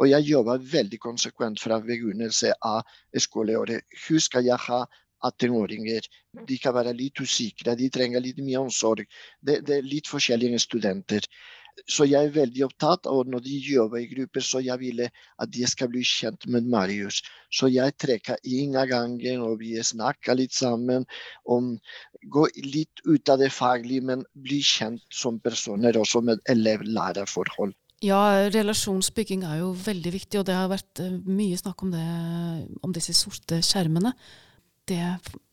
Og 0.00 0.08
jeg 0.08 0.24
jobber 0.24 0.62
veldig 0.72 0.98
konsekvent 1.02 1.60
fra 1.60 1.76
begynnelse 1.84 2.54
av 2.64 2.86
skoleåret. 3.20 3.84
Hvordan 3.92 4.24
skal 4.24 4.48
jeg 4.48 4.60
ha 4.68 4.78
18-åringer. 5.28 6.06
De 6.48 6.58
kan 6.60 6.76
være 6.76 6.94
litt 6.98 7.20
usikre, 7.22 7.76
de 7.78 7.90
trenger 7.92 8.22
litt 8.24 8.38
mye 8.42 8.62
omsorg. 8.66 9.08
Det, 9.40 9.60
det, 9.66 9.78
er 9.78 9.90
litt 9.94 10.10
forskjellige 10.10 10.62
studenter. 10.66 11.26
Så 11.88 12.04
jeg 12.04 12.28
er 12.28 12.34
veldig 12.34 12.66
opptatt 12.66 13.06
av 13.08 13.28
når 13.32 13.44
de 13.46 13.58
jobber 13.64 14.02
i 14.02 14.08
grupper, 14.10 14.44
så 14.44 14.60
jeg 14.60 14.76
ville 14.82 15.06
at 15.40 15.52
de 15.54 15.64
skal 15.68 15.88
bli 15.92 16.02
kjent 16.04 16.44
med 16.52 16.68
Marius. 16.68 17.22
Så 17.48 17.70
jeg 17.72 17.96
trekker 18.02 18.42
inn 18.44 18.76
av 18.76 18.90
gangen, 18.90 19.40
og 19.40 19.62
vi 19.62 19.72
snakker 19.80 20.36
litt 20.36 20.52
sammen. 20.52 21.08
om 21.44 21.76
Gå 22.32 22.46
litt 22.62 23.00
ut 23.08 23.32
av 23.32 23.40
det 23.40 23.50
faglige, 23.50 24.04
men 24.12 24.26
bli 24.36 24.60
kjent 24.62 25.02
som 25.10 25.40
personer, 25.40 25.96
også 25.98 26.20
med 26.22 26.44
elev-lærer-forhold. 26.52 27.72
Ja, 28.02 28.50
relasjonsbygging 28.50 29.44
er 29.46 29.60
jo 29.60 29.72
veldig 29.78 30.12
viktig, 30.12 30.40
og 30.40 30.46
det 30.48 30.54
har 30.58 30.70
vært 30.70 31.02
eh, 31.02 31.18
mye 31.22 31.58
snakk 31.58 31.84
om, 31.86 31.92
det, 31.94 32.06
om 32.82 32.94
disse 32.94 33.14
sorte 33.14 33.60
skjermene 33.62 34.10
det 34.90 35.06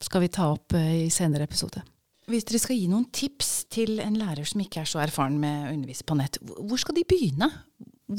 skal 0.03 0.25
vi 0.25 0.31
ta 0.33 0.49
opp 0.53 0.75
eh, 0.77 1.05
i 1.05 1.09
senere 1.13 1.47
episode. 1.49 1.83
Hvis 2.29 2.45
dere 2.45 2.61
skal 2.61 2.77
gi 2.77 2.89
noen 2.91 3.07
tips 3.13 3.51
til 3.73 3.97
en 4.03 4.17
lærer 4.19 4.45
som 4.45 4.61
ikke 4.61 4.83
er 4.83 4.89
så 4.89 5.01
erfaren 5.01 5.39
med 5.41 5.65
å 5.65 5.73
undervise 5.73 6.05
på 6.05 6.17
nett, 6.19 6.37
hvor 6.45 6.81
skal 6.81 6.97
de 6.99 7.05
begynne? 7.09 7.49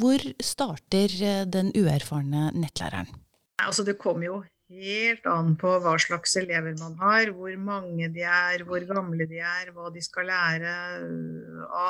Hvor 0.00 0.24
starter 0.42 1.14
eh, 1.22 1.44
den 1.46 1.70
uerfarne 1.78 2.50
nettlæreren? 2.56 3.10
Altså, 3.60 3.84
det 3.86 3.98
kommer 4.00 4.26
jo 4.26 4.40
helt 4.70 5.24
an 5.26 5.56
på 5.58 5.70
hva 5.82 5.96
slags 6.00 6.36
elever 6.38 6.76
man 6.78 6.94
har, 7.00 7.32
hvor 7.34 7.54
mange 7.58 8.06
de 8.14 8.22
er, 8.22 8.62
hvor 8.66 8.84
gamle 8.86 9.26
de 9.30 9.40
er, 9.42 9.72
hva 9.74 9.90
de 9.92 10.02
skal 10.04 10.30
lære. 10.30 10.74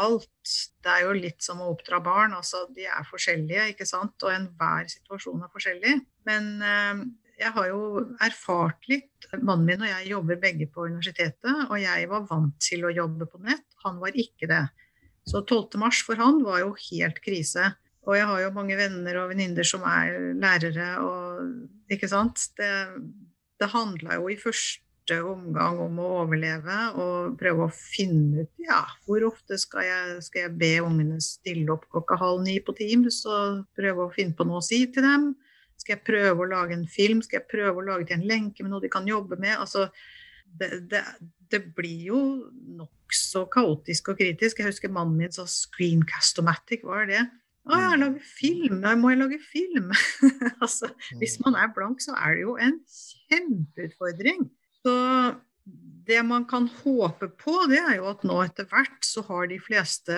Alt. 0.00 0.54
Det 0.80 0.92
er 0.92 1.04
jo 1.04 1.16
litt 1.16 1.44
som 1.44 1.60
å 1.60 1.70
oppdra 1.74 2.00
barn. 2.04 2.34
Altså, 2.36 2.64
de 2.76 2.88
er 2.88 3.08
forskjellige, 3.08 3.68
ikke 3.74 3.88
sant. 3.88 4.16
Og 4.24 4.32
enhver 4.32 4.88
situasjon 4.92 5.44
er 5.44 5.52
forskjellig. 5.52 5.96
Men 6.28 6.50
eh, 6.64 7.04
jeg 7.40 7.52
har 7.56 7.70
jo 7.70 7.82
erfart 8.20 8.88
litt. 8.90 9.28
Mannen 9.40 9.66
min 9.68 9.84
og 9.84 9.88
jeg 9.88 10.10
jobber 10.12 10.40
begge 10.42 10.68
på 10.72 10.86
universitetet, 10.90 11.66
og 11.68 11.78
jeg 11.80 12.08
var 12.10 12.26
vant 12.28 12.56
til 12.62 12.84
å 12.84 12.92
jobbe 12.92 13.28
på 13.30 13.40
nett. 13.46 13.64
Han 13.86 14.00
var 14.02 14.16
ikke 14.18 14.48
det. 14.50 14.64
Så 15.28 15.42
12. 15.44 15.78
mars 15.80 16.02
for 16.04 16.20
han 16.20 16.42
var 16.44 16.62
jo 16.64 16.74
helt 16.90 17.20
krise. 17.24 17.72
Og 18.08 18.16
jeg 18.16 18.28
har 18.28 18.44
jo 18.44 18.52
mange 18.56 18.76
venner 18.78 19.18
og 19.20 19.32
venninner 19.32 19.66
som 19.66 19.84
er 19.88 20.32
lærere, 20.40 20.92
og 21.04 21.92
ikke 21.92 22.08
sant. 22.10 22.48
Det, 22.58 22.70
det 23.60 23.72
handla 23.74 24.16
jo 24.18 24.30
i 24.32 24.38
første 24.40 25.18
omgang 25.26 25.80
om 25.82 25.98
å 26.00 26.08
overleve 26.22 26.78
og 27.02 27.36
prøve 27.40 27.66
å 27.66 27.74
finne 27.74 28.44
ut 28.44 28.62
ja, 28.62 28.84
hvor 29.08 29.24
ofte 29.26 29.58
skal 29.58 29.86
jeg, 29.88 30.18
skal 30.22 30.46
jeg 30.46 30.56
be 30.60 30.72
ungene 30.84 31.18
stille 31.24 31.72
opp 31.74 31.88
klokka 31.90 32.18
halv 32.20 32.44
ni 32.44 32.60
på 32.62 32.76
Teams 32.78 33.24
og 33.26 33.64
prøve 33.76 34.06
å 34.06 34.12
finne 34.14 34.36
på 34.38 34.46
noe 34.46 34.62
å 34.62 34.64
si 34.64 34.84
til 34.92 35.06
dem. 35.06 35.32
Skal 35.80 35.96
jeg 35.96 36.04
prøve 36.06 36.44
å 36.44 36.48
lage 36.50 36.76
en 36.76 36.86
film? 36.88 37.22
Skal 37.24 37.40
jeg 37.40 37.50
prøve 37.50 37.80
å 37.80 37.86
lage 37.86 38.08
til 38.08 38.18
en 38.18 38.28
lenke 38.28 38.64
med 38.64 38.74
noe 38.74 38.84
de 38.84 38.92
kan 38.92 39.08
jobbe 39.08 39.38
med? 39.40 39.56
Altså, 39.56 39.88
det, 40.60 40.70
det, 40.90 41.02
det 41.52 41.62
blir 41.76 42.06
jo 42.10 42.22
nokså 42.78 43.46
kaotisk 43.52 44.12
og 44.12 44.20
kritisk. 44.20 44.60
Jeg 44.60 44.70
husker 44.70 44.92
mannen 44.92 45.16
min 45.18 45.32
sa 45.32 45.46
'screencast-o-matic', 45.48 46.84
hva 46.84 47.02
er 47.04 47.12
det? 47.12 47.26
Å, 47.70 47.76
jeg 47.76 48.00
lager 48.00 48.24
film, 48.24 48.80
jeg 48.82 48.98
må 48.98 49.12
jeg 49.12 49.20
lage 49.20 49.38
film? 49.44 49.92
altså, 50.64 50.90
hvis 51.20 51.36
man 51.44 51.58
er 51.60 51.72
blank, 51.76 52.00
så 52.02 52.16
er 52.16 52.36
det 52.36 52.46
jo 52.46 52.56
en 52.60 52.78
kjempeutfordring. 53.30 54.48
Så 54.80 54.94
det 56.08 56.22
man 56.26 56.46
kan 56.50 56.66
håpe 56.80 57.28
på, 57.40 57.54
det 57.70 57.82
er 57.82 57.98
jo 58.00 58.08
at 58.10 58.24
nå 58.26 58.40
etter 58.42 58.68
hvert 58.70 59.04
så 59.06 59.22
har 59.28 59.50
de 59.50 59.60
fleste 59.62 60.16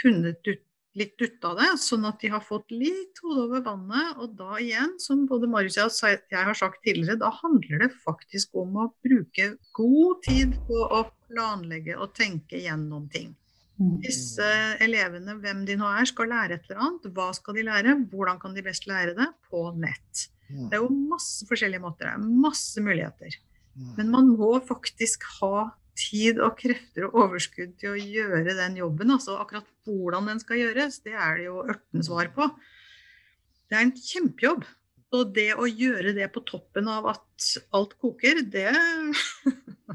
funnet 0.00 0.40
ut 0.48 0.64
litt 0.98 1.22
ut 1.22 1.44
av 1.46 1.58
det, 1.60 1.68
sånn 1.78 2.06
at 2.08 2.18
de 2.22 2.30
har 2.32 2.42
fått 2.42 2.72
litt 2.74 3.20
hodet 3.22 3.44
over 3.44 3.64
vannet. 3.66 4.16
Og 4.22 4.34
da 4.38 4.58
igjen, 4.62 4.96
som 5.02 5.26
både 5.30 5.50
Marius 5.50 5.78
og 5.82 5.92
jeg 5.94 6.20
har 6.34 6.56
sagt 6.58 6.82
tidligere, 6.86 7.20
da 7.20 7.30
handler 7.40 7.84
det 7.84 7.90
faktisk 8.04 8.56
om 8.58 8.78
å 8.80 8.88
bruke 9.04 9.52
god 9.76 10.24
tid 10.26 10.56
på 10.66 10.80
å 10.86 11.04
planlegge 11.30 11.98
og 11.98 12.14
tenke 12.18 12.58
gjennom 12.64 13.06
ting. 13.12 13.36
Disse 13.80 14.44
elevene, 14.84 15.38
hvem 15.40 15.62
de 15.64 15.78
nå 15.80 15.86
er, 15.88 16.04
skal 16.08 16.28
lære 16.28 16.58
et 16.58 16.66
eller 16.68 16.82
annet. 16.84 17.06
Hva 17.16 17.30
skal 17.32 17.56
de 17.56 17.62
lære? 17.64 17.94
Hvordan 18.10 18.40
kan 18.42 18.52
de 18.52 18.64
best 18.66 18.84
lære 18.90 19.14
det? 19.16 19.28
På 19.48 19.70
nett. 19.72 20.26
Det 20.50 20.76
er 20.76 20.82
jo 20.82 20.90
masse 21.08 21.46
forskjellige 21.48 21.80
måter. 21.80 22.10
Er 22.10 22.20
masse 22.20 22.82
muligheter. 22.84 23.38
Men 23.96 24.10
man 24.12 24.28
må 24.36 24.52
faktisk 24.66 25.24
ha 25.38 25.70
tid 26.00 26.40
og 26.40 26.56
krefter 26.58 27.08
og 27.08 27.18
overskudd 27.26 27.76
til 27.80 27.94
å 27.94 28.00
gjøre 28.00 28.56
den 28.58 28.78
jobben. 28.80 29.12
Altså 29.14 29.38
akkurat 29.40 29.68
hvordan 29.86 30.30
den 30.32 30.42
skal 30.42 30.60
gjøres, 30.62 31.00
det 31.04 31.14
er 31.14 31.38
det 31.38 31.48
jo 31.50 31.62
ørten 31.62 32.06
svar 32.06 32.32
på. 32.36 32.48
Det 33.70 33.78
er 33.78 33.86
en 33.86 33.96
kjempejobb. 33.96 34.68
Og 35.10 35.32
det 35.34 35.48
å 35.58 35.66
gjøre 35.66 36.12
det 36.14 36.28
på 36.30 36.42
toppen 36.46 36.86
av 36.86 37.08
at 37.10 37.46
alt 37.74 37.96
koker, 37.98 38.44
det 38.46 38.68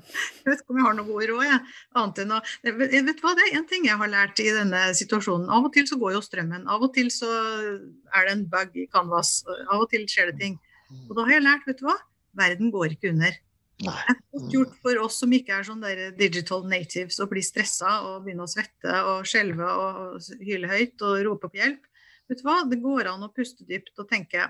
Jeg 0.05 0.43
vet 0.43 0.59
ikke 0.59 0.73
om 0.73 0.79
jeg 0.81 0.85
har 0.85 0.95
noe 0.97 1.07
god 1.07 1.23
råd, 1.29 1.43
jeg. 1.47 1.59
Annet 2.01 2.19
enn 2.21 2.33
å 2.35 2.39
jeg 2.67 3.05
vet 3.07 3.21
hva, 3.23 3.31
Det 3.37 3.45
er 3.45 3.55
én 3.61 3.67
ting 3.69 3.87
jeg 3.87 3.99
har 4.01 4.11
lært 4.11 4.41
i 4.43 4.49
denne 4.53 4.81
situasjonen. 4.97 5.47
Av 5.47 5.65
og 5.65 5.71
til 5.73 5.87
så 5.87 5.97
går 6.01 6.17
jo 6.17 6.23
strømmen. 6.25 6.67
Av 6.67 6.83
og 6.83 6.91
til 6.97 7.07
så 7.15 7.29
er 7.31 8.27
det 8.27 8.33
en 8.33 8.43
bug 8.51 8.75
i 8.75 8.89
Canvas. 8.91 9.37
Av 9.47 9.79
og 9.79 9.87
til 9.93 10.03
skjer 10.11 10.33
det 10.33 10.37
ting. 10.43 10.59
Og 11.07 11.15
da 11.15 11.25
har 11.25 11.37
jeg 11.37 11.45
lært, 11.47 11.65
vet 11.69 11.79
du 11.79 11.87
hva, 11.87 11.95
verden 12.37 12.75
går 12.75 12.97
ikke 12.97 13.13
under. 13.15 13.39
Det 13.75 13.91
er 13.91 14.19
godt 14.31 14.53
gjort 14.53 14.75
for 14.83 15.01
oss 15.03 15.17
som 15.19 15.33
ikke 15.35 15.57
er 15.57 15.65
sånn 15.67 15.81
der 15.83 16.13
digital 16.15 16.63
natives 16.69 17.19
og 17.19 17.33
blir 17.33 17.43
stressa 17.43 17.97
og 18.07 18.23
begynner 18.23 18.47
å 18.47 18.51
svette 18.51 19.01
og 19.11 19.27
skjelve 19.27 19.67
og 19.67 20.29
hyle 20.39 20.69
høyt 20.71 21.03
og 21.03 21.19
rope 21.27 21.51
på 21.51 21.59
hjelp. 21.59 21.83
Vet 22.29 22.39
du 22.41 22.45
hva, 22.47 22.61
det 22.69 22.79
går 22.81 23.11
an 23.11 23.27
å 23.27 23.33
puste 23.35 23.67
dypt 23.67 23.99
og 24.01 24.07
tenke 24.09 24.47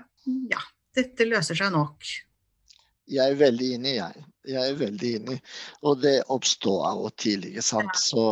ja, 0.52 0.62
dette 0.96 1.26
løser 1.26 1.58
seg 1.58 1.74
nok. 1.74 2.06
Jeg 3.06 3.30
er 3.30 3.38
veldig 3.38 3.68
enig, 3.76 3.92
jeg. 3.96 4.24
Jeg 4.46 4.70
er 4.70 4.78
veldig 4.78 5.10
enig. 5.18 5.36
Og 5.86 6.00
det 6.02 6.14
oppstår 6.32 6.84
av 6.88 7.02
og 7.08 7.12
til, 7.18 7.44
ikke 7.48 7.62
sant. 7.62 7.98
Så, 7.98 8.24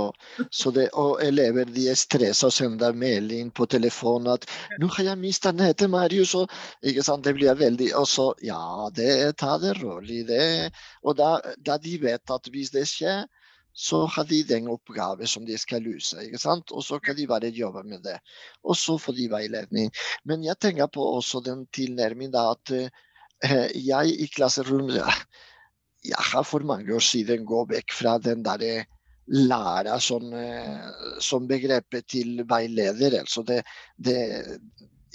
så 0.51 0.73
det, 0.75 0.89
og 0.99 1.23
elever 1.23 1.69
de 1.71 1.89
er 1.91 1.99
stressa 1.99 2.51
og 2.51 2.55
sender 2.55 2.97
melding 2.99 3.53
på 3.55 3.67
telefonen 3.71 4.33
at 4.35 4.47
'Nå 4.79 4.91
har 4.97 5.11
jeg 5.11 5.23
mista 5.23 5.53
nettet, 5.53 5.91
Marius', 5.91 6.35
og 6.39 6.51
ikke 6.83 7.07
sant. 7.07 7.25
Det 7.25 7.35
blir 7.35 7.55
veldig 7.55 7.93
Og 7.99 8.09
så 8.09 8.33
ja, 8.43 8.91
det, 8.95 9.37
ta 9.39 9.59
det 9.59 9.79
rolig. 9.83 10.27
Det, 10.29 10.73
og 11.03 11.19
da, 11.19 11.39
da 11.67 11.79
de 11.79 11.99
vet 12.03 12.31
at 12.31 12.51
hvis 12.51 12.71
det 12.75 12.87
skjer, 12.91 13.27
så 13.75 14.05
har 14.07 14.25
de 14.25 14.43
den 14.47 14.69
oppgaven 14.71 15.27
som 15.27 15.47
de 15.47 15.59
skal 15.59 15.83
løse. 15.83 16.19
ikke 16.23 16.39
sant? 16.39 16.71
Og 16.71 16.83
så 16.83 16.99
kan 17.03 17.17
de 17.17 17.27
bare 17.27 17.51
jobbe 17.51 17.83
med 17.83 18.03
det. 18.07 18.21
Og 18.63 18.77
så 18.79 18.99
får 18.99 19.19
de 19.19 19.31
veiledning. 19.31 19.91
Men 20.25 20.45
jeg 20.47 20.59
tenker 20.63 20.87
på 20.87 21.03
også 21.03 21.43
den 21.43 21.67
tilnærmingen 21.75 22.39
at 22.39 22.71
uh, 22.71 22.87
jeg 23.43 24.15
i 24.21 24.29
klasserommet 24.33 25.03
jeg 26.05 26.27
har 26.33 26.45
for 26.45 26.65
mange 26.69 26.93
år 26.95 27.05
siden 27.05 27.47
gått 27.49 27.73
vekk 27.73 27.95
fra 27.97 28.19
den 28.23 28.45
derre 28.45 28.85
læra 29.25 29.97
som, 30.05 30.27
uh, 30.37 31.19
som 31.21 31.47
begrepet 31.49 32.07
til 32.13 32.43
veileder. 32.49 33.21
Altså 33.23 33.45
det, 33.49 33.63
det, 33.97 34.19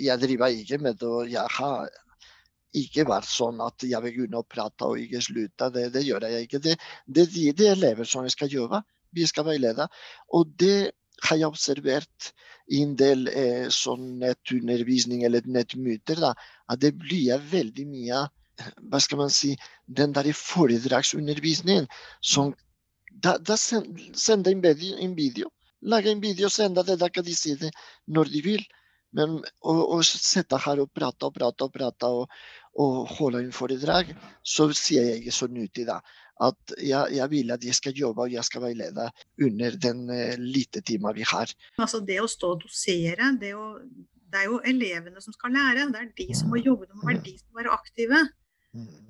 jeg 0.02 0.22
driver 0.22 0.56
ikke 0.56 0.80
med 0.82 0.98
det, 0.98 1.10
og 1.10 1.30
jeg 1.30 1.46
har 1.60 1.90
ikke 2.80 3.06
vært 3.10 3.30
sånn 3.30 3.62
at 3.66 3.86
jeg 3.86 4.02
vil 4.06 4.16
kunne 4.24 4.44
prate 4.50 4.88
og 4.88 5.02
ikke 5.02 5.22
slutte. 5.26 5.70
Det, 5.74 5.90
det 5.94 6.06
gjør 6.06 6.26
jeg 6.30 6.48
ikke. 6.48 6.62
Det, 6.66 6.78
er 7.26 7.54
de 7.58 7.70
elever 7.70 8.10
som 8.10 8.26
vi 8.26 8.34
skal 8.34 8.50
gjøre. 8.54 8.82
Vi 9.14 9.26
skal 9.30 9.48
veilede. 9.48 9.88
Og 10.38 10.50
det 10.62 10.92
har 11.26 11.40
jeg 11.40 11.50
observert 11.50 12.32
i 12.70 12.84
en 12.86 12.96
del 13.00 13.28
eh, 13.32 13.68
sånn 13.74 14.20
nettundervisning 14.22 15.24
eller 15.28 15.48
nettmøter. 15.50 16.22
At 16.30 16.82
det 16.84 16.94
blir 17.00 17.42
veldig 17.52 17.88
mye 17.90 18.26
hva 18.92 19.00
skal 19.00 19.22
man 19.22 19.32
si, 19.32 19.54
den 19.88 20.14
der 20.16 20.32
foredragsundervisningen 20.36 21.88
som 22.22 22.56
Da, 23.10 23.34
da 23.42 23.56
sender 23.58 24.52
en, 24.54 24.66
en 25.04 25.14
video. 25.16 25.50
Lager 25.82 26.12
en 26.12 26.22
video 26.22 26.46
og 26.46 26.54
sender 26.54 26.86
det. 26.86 27.00
Da 27.02 27.10
kan 27.10 27.26
de 27.26 27.34
si 27.36 27.56
det 27.58 27.72
når 28.08 28.30
de 28.32 28.42
vil. 28.46 28.62
Men 29.18 29.40
å, 29.66 29.74
å 29.96 29.98
sitte 30.06 30.60
her 30.62 30.80
og 30.84 30.92
prate 30.94 31.26
og 31.26 31.34
prate 31.36 31.66
og 31.66 31.74
prate 31.74 32.12
og, 32.20 32.30
og 32.80 33.10
holde 33.18 33.42
en 33.44 33.56
foredrag, 33.56 34.14
så 34.46 34.70
sier 34.78 35.10
jeg 35.10 35.24
ikke 35.24 35.36
så 35.40 35.50
nyttig 35.52 35.88
da. 35.90 35.98
At 36.40 36.74
jeg, 36.78 37.16
jeg, 37.18 37.28
vil 37.34 37.52
at 37.52 37.66
jeg 37.68 37.76
skal 37.76 37.98
jobbe 38.00 38.24
og 38.24 38.32
jeg 38.32 38.48
skal 38.48 38.64
veilede 38.64 39.10
under 39.44 39.76
den 39.88 40.06
uh, 40.08 40.36
lite 40.40 40.84
timen 40.88 41.16
vi 41.18 41.26
har. 41.28 41.52
Altså 41.82 42.00
det 42.06 42.22
å 42.24 42.30
stå 42.32 42.54
og 42.56 42.62
dosere, 42.64 43.34
det, 43.42 43.54
å, 43.60 43.74
det, 43.84 44.44
er 44.44 44.46
jo 44.48 44.62
elevene 44.72 45.24
som 45.24 45.36
skal 45.36 45.56
lære. 45.56 45.90
Det 45.92 46.04
er 46.04 46.12
de 46.22 46.30
som 46.40 46.52
må 46.54 46.62
jobbe, 46.62 46.88
det 46.88 47.00
må 47.00 47.10
være 47.10 47.26
de 47.28 47.36
som 47.42 47.50
må 47.52 47.64
være 47.64 47.76
aktive. 47.76 48.22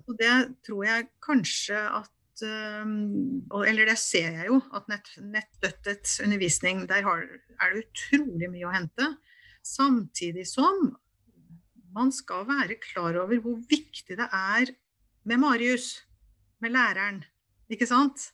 Og 0.07 0.15
det 0.17 0.33
tror 0.65 0.85
jeg 0.87 1.09
kanskje 1.25 1.83
at 1.99 2.15
eller 2.39 3.89
det 3.89 3.97
ser 3.99 4.37
jeg 4.37 4.45
jo, 4.47 4.61
at 4.71 4.85
nett, 4.87 5.09
nettstøttet 5.19 6.13
undervisning, 6.23 6.85
der 6.87 7.03
har, 7.03 7.25
er 7.59 7.73
det 7.73 7.83
utrolig 7.83 8.47
mye 8.47 8.67
å 8.69 8.71
hente. 8.71 9.09
Samtidig 9.65 10.45
som 10.47 10.93
man 11.95 12.13
skal 12.15 12.45
være 12.47 12.79
klar 12.81 13.17
over 13.19 13.41
hvor 13.43 13.57
viktig 13.69 14.17
det 14.19 14.29
er 14.31 14.71
med 15.27 15.41
Marius, 15.41 15.97
med 16.63 16.75
læreren. 16.75 17.23
Ikke 17.69 17.87
sant? 17.89 18.29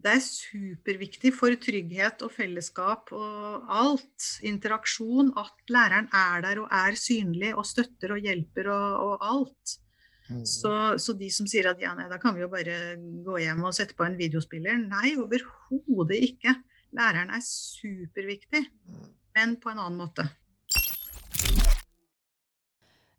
Det 0.00 0.14
er 0.16 0.22
superviktig 0.24 1.32
for 1.36 1.52
trygghet 1.60 2.22
og 2.24 2.32
fellesskap 2.32 3.12
og 3.12 3.68
alt. 3.68 4.30
Interaksjon. 4.48 5.34
At 5.40 5.72
læreren 5.72 6.08
er 6.16 6.46
der 6.46 6.62
og 6.62 6.72
er 6.72 6.96
synlig 6.96 7.52
og 7.54 7.68
støtter 7.68 8.16
og 8.16 8.24
hjelper 8.24 8.72
og, 8.72 9.10
og 9.10 9.28
alt. 9.34 9.76
Så, 10.46 10.72
så, 11.02 11.14
de 11.18 11.26
som 11.34 11.48
sier 11.50 11.66
at 11.72 11.80
ja, 11.82 11.90
nei, 11.98 12.06
da 12.10 12.20
kan 12.22 12.36
vi 12.36 12.44
jo 12.44 12.50
bare 12.52 12.94
gå 13.26 13.40
hjem 13.42 13.64
og 13.66 13.74
sette 13.74 13.96
på 13.98 14.06
en 14.06 14.18
videospiller. 14.18 14.78
Nei, 14.78 15.16
overhodet 15.18 16.20
ikke. 16.30 16.54
Læreren 16.94 17.32
er 17.34 17.42
superviktig, 17.42 18.62
men 19.36 19.56
på 19.62 19.72
en 19.72 19.82
annen 19.82 19.98
måte. 19.98 20.26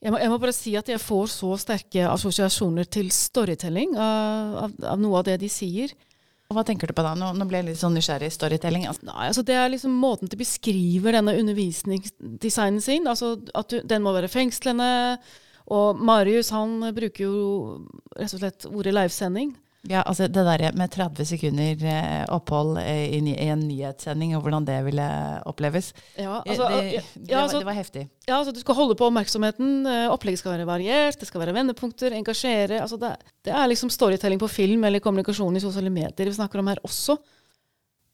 Jeg 0.02 0.14
må, 0.14 0.18
jeg 0.18 0.32
må, 0.32 0.38
bare 0.42 0.56
si 0.56 0.72
at 0.80 0.88
jeg 0.90 1.02
får 1.02 1.28
så 1.30 1.52
sterke 1.62 2.08
assosiasjoner 2.10 2.88
til 2.90 3.12
storytelling 3.14 3.94
av, 3.94 4.56
av, 4.64 4.80
av 4.96 5.02
noe 5.02 5.20
av 5.20 5.28
det 5.28 5.38
de 5.44 5.50
sier. 5.52 5.94
Hva 6.52 6.64
tenker 6.68 6.90
du 6.90 6.96
på 6.98 7.04
da? 7.06 7.14
Nå, 7.16 7.30
nå 7.38 7.46
ble 7.48 7.62
jeg 7.62 7.68
litt 7.70 7.80
sånn 7.80 7.94
nysgjerrig 7.96 8.32
i 8.32 8.34
storytelling. 8.36 8.88
Altså. 8.90 9.06
Nei, 9.08 9.28
altså 9.30 9.44
Det 9.48 9.56
er 9.56 9.70
liksom 9.72 9.94
måten 10.02 10.32
de 10.32 10.40
beskriver 10.40 11.16
denne 11.16 11.36
undervisningsdesignen 11.40 12.84
sin. 12.84 13.08
altså 13.08 13.36
At 13.56 13.72
du, 13.72 13.80
den 13.88 14.04
må 14.04 14.14
være 14.18 14.32
fengslende. 14.32 14.90
Og 15.72 16.02
Marius 16.02 16.52
han 16.52 16.82
bruker 16.96 17.24
jo 17.24 17.44
rett 18.18 18.34
og 18.34 18.42
slett 18.42 18.68
ordet 18.72 18.96
livesending. 18.98 19.54
Ja, 19.90 20.04
altså 20.06 20.28
det 20.30 20.44
der 20.46 20.76
med 20.78 20.92
30 20.94 21.26
sekunder 21.26 21.86
eh, 21.90 22.26
opphold 22.30 22.78
i, 22.84 23.18
i, 23.18 23.34
en 23.50 23.64
nyhetssending, 23.66 24.36
og 24.38 24.44
hvordan 24.46 24.68
det 24.68 24.76
ville 24.86 25.08
oppleves. 25.50 25.90
Ja, 26.20 26.38
altså, 26.46 26.68
det, 26.70 26.84
ja, 26.94 27.02
det, 27.16 27.32
var, 27.32 27.42
altså, 27.42 27.58
det, 27.58 27.66
var, 27.66 27.78
heftig. 27.80 28.04
Ja, 28.28 28.36
altså 28.38 28.54
Du 28.54 28.60
skal 28.62 28.78
holde 28.78 28.96
på 29.00 29.08
oppmerksomheten. 29.10 29.88
Eh, 29.90 30.06
opplegget 30.14 30.44
skal 30.44 30.54
være 30.54 30.70
variert, 30.70 31.18
det 31.18 31.30
skal 31.30 31.42
være 31.42 31.56
vendepunkter, 31.58 32.14
engasjere. 32.14 32.78
altså 32.82 33.00
det, 33.02 33.16
det, 33.42 33.56
er 33.58 33.72
liksom 33.74 33.90
storytelling 33.90 34.40
på 34.40 34.52
film 34.52 34.86
eller 34.86 35.02
kommunikasjon 35.02 35.58
i 35.58 35.64
sosiale 35.64 35.90
medier 35.90 36.30
vi 36.30 36.38
snakker 36.38 36.62
om 36.62 36.70
her 36.70 36.84
også. 36.86 37.18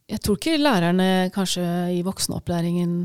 Jeg 0.08 0.24
tror 0.24 0.40
ikke 0.40 0.56
lærerne 0.62 1.30
kanskje 1.36 1.68
i 1.98 2.02
voksenopplæringen 2.08 3.00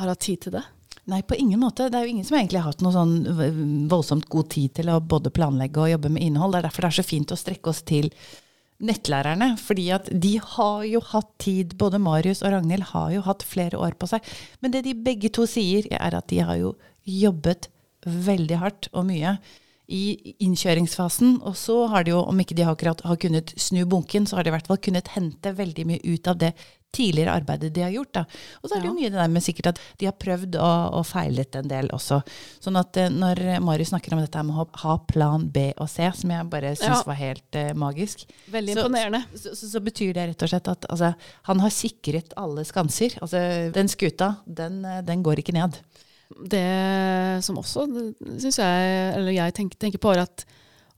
har 0.00 0.08
hatt 0.08 0.24
tid 0.24 0.46
til 0.46 0.56
det. 0.56 0.64
Nei, 1.08 1.22
på 1.24 1.38
ingen 1.40 1.60
måte. 1.60 1.86
Det 1.88 1.96
er 1.96 2.04
jo 2.04 2.12
ingen 2.12 2.26
som 2.28 2.36
egentlig 2.36 2.60
har 2.60 2.68
hatt 2.68 2.82
noe 2.84 2.92
sånn 2.92 3.86
voldsomt 3.88 4.26
god 4.28 4.50
tid 4.52 4.74
til 4.76 4.90
å 4.92 4.98
både 5.00 5.32
planlegge 5.32 5.80
og 5.80 5.92
jobbe 5.94 6.10
med 6.12 6.26
innhold. 6.26 6.52
Det 6.52 6.60
er 6.60 6.66
derfor 6.68 6.84
det 6.84 6.90
er 6.90 6.98
så 6.98 7.06
fint 7.06 7.32
å 7.32 7.38
strekke 7.40 7.72
oss 7.72 7.80
til 7.88 8.10
nettlærerne. 8.84 9.54
Fordi 9.62 9.86
at 9.96 10.10
de 10.12 10.34
har 10.42 10.84
jo 10.84 11.00
hatt 11.14 11.30
tid, 11.40 11.72
både 11.80 12.00
Marius 12.02 12.42
og 12.44 12.52
Ragnhild 12.52 12.90
har 12.90 13.14
jo 13.14 13.24
hatt 13.24 13.46
flere 13.46 13.80
år 13.80 13.96
på 13.96 14.10
seg. 14.10 14.28
Men 14.60 14.74
det 14.74 14.84
de 14.84 14.92
begge 15.08 15.32
to 15.32 15.48
sier, 15.48 15.88
er 15.96 16.18
at 16.18 16.28
de 16.28 16.42
har 16.44 16.60
jo 16.60 16.74
jobbet 17.08 17.70
veldig 18.04 18.60
hardt 18.60 18.90
og 18.92 19.08
mye 19.08 19.38
i 19.88 20.34
innkjøringsfasen. 20.44 21.38
Og 21.48 21.56
så 21.56 21.86
har 21.88 22.04
de 22.04 22.12
jo, 22.16 22.22
om 22.28 22.40
ikke 22.42 22.56
de 22.58 22.66
akkurat 22.68 23.00
har 23.08 23.16
kunnet 23.20 23.54
snu 23.60 23.84
bunken, 23.88 24.26
så 24.28 24.36
har 24.36 24.44
de 24.44 24.52
i 24.52 24.56
hvert 24.58 24.66
fall 24.68 24.82
kunnet 24.84 25.08
hente 25.14 25.54
veldig 25.56 25.86
mye 25.88 26.02
ut 26.04 26.28
av 26.28 26.36
det 26.42 26.52
tidligere 26.92 27.34
arbeidet 27.36 27.68
de 27.76 27.82
har 27.84 27.90
gjort. 27.92 28.12
Da. 28.16 28.22
Og 28.62 28.68
så 28.70 28.76
er 28.78 28.80
det 28.80 28.88
jo 28.88 28.94
mye 28.96 29.10
det 29.12 29.18
der 29.20 29.28
med 29.32 29.44
sikkert 29.44 29.66
at 29.74 29.80
de 30.00 30.06
har 30.08 30.14
prøvd 30.16 30.56
og, 30.56 30.94
og 30.96 31.04
feilet 31.04 31.58
en 31.60 31.68
del 31.68 31.90
også. 31.92 32.22
Sånn 32.64 32.78
at 32.80 32.96
eh, 32.96 33.10
når 33.12 33.42
Marius 33.60 33.90
snakker 33.92 34.16
om 34.16 34.22
dette 34.24 34.44
med 34.48 34.56
å 34.56 34.64
ha 34.84 34.94
plan 35.10 35.44
B 35.52 35.66
og 35.76 35.88
C, 35.92 36.08
som 36.16 36.32
jeg 36.32 36.48
bare 36.48 36.72
syns 36.80 37.02
Ja. 37.02 37.02
var 37.10 37.20
helt 37.20 37.60
uh, 37.60 37.74
magisk, 37.76 38.24
Veldig 38.48 38.72
Så- 38.78 38.86
imponerende. 38.86 39.20
så, 39.36 39.52
så, 39.52 39.68
så 39.74 39.84
betyr 39.84 40.14
det 40.16 40.28
rett 40.30 40.46
og 40.48 40.52
slett 40.54 40.72
at 40.72 40.88
altså, 40.88 41.12
han 41.50 41.60
har 41.60 41.76
sikret 41.76 42.32
alle 42.40 42.64
skanser. 42.64 43.18
Altså, 43.20 43.44
den 43.76 43.92
skuta, 43.92 44.34
den, 44.48 44.80
eh, 44.88 45.02
den 45.04 45.22
går 45.22 45.44
ikke 45.44 45.56
ned. 45.60 45.76
Det 46.28 47.42
som 47.44 47.58
også 47.60 47.86
syns 48.38 48.58
jeg, 48.60 48.88
eller 49.16 49.32
jeg 49.32 49.54
tenker, 49.56 49.78
tenker 49.80 50.02
på, 50.02 50.12
er 50.12 50.26
at 50.26 50.44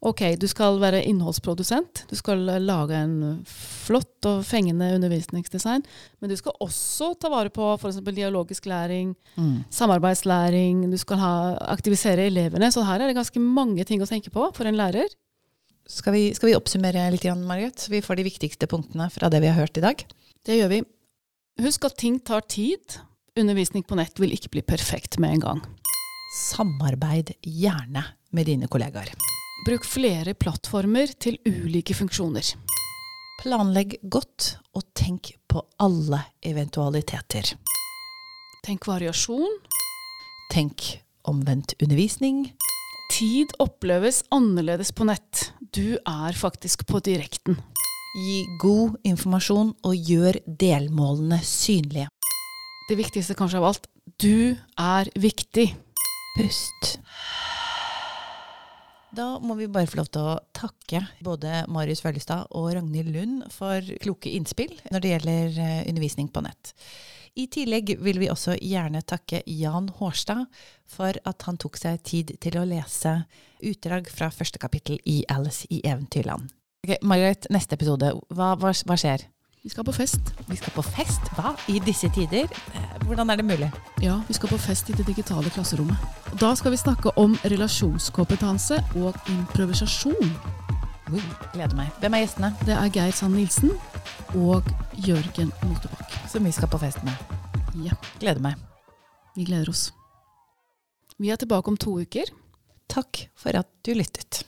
ok, 0.00 0.22
du 0.40 0.46
skal 0.48 0.78
være 0.80 1.02
innholdsprodusent. 1.06 2.04
Du 2.08 2.16
skal 2.16 2.42
lage 2.64 2.96
en 2.96 3.14
flott 3.46 4.26
og 4.28 4.42
fengende 4.48 4.88
undervisningsdesign. 4.96 5.84
Men 6.20 6.32
du 6.32 6.36
skal 6.40 6.56
også 6.64 7.12
ta 7.20 7.30
vare 7.32 7.52
på 7.52 7.68
f.eks. 7.76 8.00
dialogisk 8.08 8.66
læring, 8.70 9.12
samarbeidslæring. 9.70 10.86
Du 10.90 10.96
skal 11.00 11.20
ha, 11.20 11.32
aktivisere 11.72 12.26
elevene. 12.30 12.72
Så 12.72 12.84
her 12.88 13.00
er 13.00 13.10
det 13.12 13.18
ganske 13.20 13.42
mange 13.44 13.84
ting 13.84 14.02
å 14.02 14.08
tenke 14.08 14.32
på 14.32 14.48
for 14.56 14.68
en 14.68 14.78
lærer. 14.80 15.12
Skal 15.90 16.14
vi, 16.14 16.24
skal 16.36 16.50
vi 16.52 16.56
oppsummere 16.56 17.08
litt, 17.12 17.24
Jan 17.26 17.44
Margaret, 17.44 17.78
så 17.80 17.90
vi 17.90 18.02
får 18.04 18.20
de 18.20 18.26
viktigste 18.28 18.68
punktene 18.70 19.08
fra 19.10 19.28
det 19.32 19.40
vi 19.42 19.50
har 19.50 19.58
hørt 19.58 19.78
i 19.80 19.84
dag? 19.84 20.02
Det 20.46 20.56
gjør 20.56 20.70
vi. 20.72 20.82
Husk 21.60 21.84
at 21.88 21.96
ting 22.00 22.20
tar 22.24 22.44
tid. 22.48 23.00
Undervisning 23.38 23.82
på 23.86 23.94
nett 23.94 24.18
vil 24.18 24.32
ikke 24.34 24.50
bli 24.56 24.62
perfekt 24.66 25.18
med 25.22 25.36
en 25.36 25.44
gang. 25.44 25.60
Samarbeid 26.34 27.32
gjerne 27.42 28.02
med 28.34 28.46
dine 28.46 28.66
kollegaer. 28.70 29.12
Bruk 29.66 29.86
flere 29.86 30.34
plattformer 30.34 31.12
til 31.20 31.38
ulike 31.46 31.94
funksjoner. 31.94 32.46
Planlegg 33.40 33.96
godt, 34.02 34.56
og 34.76 34.84
tenk 34.98 35.32
på 35.48 35.62
alle 35.80 36.20
eventualiteter. 36.44 37.54
Tenk 38.66 38.86
variasjon. 38.88 39.58
Tenk 40.52 40.90
omvendt 41.30 41.76
undervisning. 41.80 42.50
Tid 43.14 43.54
oppleves 43.62 44.24
annerledes 44.34 44.92
på 44.92 45.06
nett. 45.08 45.50
Du 45.74 45.96
er 45.96 46.36
faktisk 46.36 46.86
på 46.90 47.00
direkten. 47.06 47.58
Gi 48.18 48.40
god 48.62 48.98
informasjon, 49.06 49.74
og 49.86 50.10
gjør 50.10 50.40
delmålene 50.46 51.38
synlige. 51.46 52.10
Det 52.90 52.96
viktigste 52.98 53.36
kanskje 53.38 53.60
av 53.60 53.68
alt, 53.68 53.84
du 54.18 54.56
er 54.74 55.08
viktig. 55.14 55.68
Pust. 56.34 56.96
Da 59.14 59.26
må 59.38 59.54
vi 59.60 59.68
bare 59.70 59.86
få 59.86 60.00
lov 60.00 60.08
til 60.10 60.26
å 60.26 60.32
takke 60.58 61.04
både 61.22 61.60
Marius 61.70 62.02
Følgestad 62.02 62.50
og 62.50 62.72
Ragnhild 62.74 63.14
Lund 63.14 63.46
for 63.54 63.86
kloke 64.02 64.34
innspill 64.34 64.74
når 64.90 65.04
det 65.04 65.14
gjelder 65.14 65.62
eh, 65.62 65.78
undervisning 65.86 66.34
på 66.34 66.42
nett. 66.42 66.74
I 67.38 67.46
tillegg 67.46 67.94
vil 68.02 68.18
vi 68.24 68.32
også 68.34 68.58
gjerne 68.58 69.06
takke 69.06 69.44
Jan 69.46 69.92
Hårstad 70.00 70.48
for 70.90 71.14
at 71.14 71.46
han 71.46 71.62
tok 71.62 71.78
seg 71.78 72.02
tid 72.02 72.34
til 72.42 72.58
å 72.58 72.66
lese 72.66 73.20
utdrag 73.70 74.10
fra 74.10 74.34
første 74.34 74.58
kapittel 74.58 74.98
i 75.06 75.20
Alice 75.30 75.70
i 75.70 75.78
Eventyrland. 75.86 76.50
Ok, 76.82 76.98
Margaret, 77.06 77.46
neste 77.54 77.78
episode, 77.78 78.16
hva, 78.34 78.56
hva, 78.58 78.74
hva 78.74 78.98
skjer? 78.98 79.30
Vi 79.62 79.68
skal 79.68 79.84
på 79.84 79.92
fest. 79.92 80.30
Vi 80.48 80.56
skal 80.56 80.72
på 80.72 80.82
fest, 80.82 81.26
hva? 81.36 81.50
I 81.68 81.78
disse 81.84 82.08
tider? 82.14 82.48
Eh, 82.74 82.94
Hvordan 83.04 83.30
er 83.30 83.36
det 83.36 83.44
mulig? 83.44 83.68
Ja, 84.00 84.14
vi 84.28 84.34
skal 84.36 84.48
på 84.48 84.58
fest 84.58 84.88
i 84.88 84.94
det 84.96 85.04
digitale 85.06 85.50
klasserommet. 85.52 85.98
Da 86.40 86.54
skal 86.56 86.72
vi 86.72 86.78
snakke 86.80 87.12
om 87.20 87.34
relasjonskompetanse 87.44 88.78
og 88.96 89.18
improvisasjon. 89.28 90.32
Ui, 91.10 91.20
gleder 91.52 91.74
meg. 91.76 91.90
Hvem 92.00 92.14
er 92.14 92.22
gjestene 92.22 92.52
Det 92.64 92.72
er 92.76 92.90
Geir 92.94 93.12
Sand 93.12 93.34
Nilsen 93.34 93.72
og 94.38 94.68
Jørgen 94.94 95.50
Motebakk. 95.66 96.16
som 96.30 96.44
vi 96.46 96.52
skal 96.54 96.68
på 96.70 96.78
fest 96.78 97.02
med? 97.04 97.12
Ja, 97.84 97.92
Gleder 98.20 98.40
meg. 98.40 98.54
vi 99.36 99.44
gleder 99.44 99.68
oss. 99.70 99.90
Vi 101.18 101.28
er 101.30 101.36
tilbake 101.36 101.68
om 101.68 101.76
to 101.76 101.98
uker. 102.00 102.30
Takk 102.88 103.26
for 103.36 103.50
at 103.58 103.66
du 103.84 103.92
lyttet. 103.94 104.44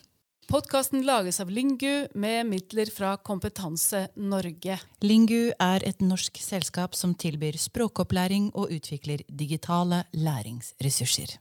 Podkasten 0.50 1.04
lages 1.06 1.40
av 1.40 1.50
Lingu 1.50 2.08
med 2.14 2.46
midler 2.46 2.90
fra 2.90 3.14
Kompetanse 3.16 4.08
Norge. 4.16 4.78
Lingu 5.00 5.52
er 5.54 5.84
et 5.86 6.02
norsk 6.02 6.40
selskap 6.42 6.98
som 6.98 7.14
tilbyr 7.14 7.56
språkopplæring 7.62 8.50
og 8.50 8.74
utvikler 8.74 9.22
digitale 9.30 10.02
læringsressurser. 10.12 11.38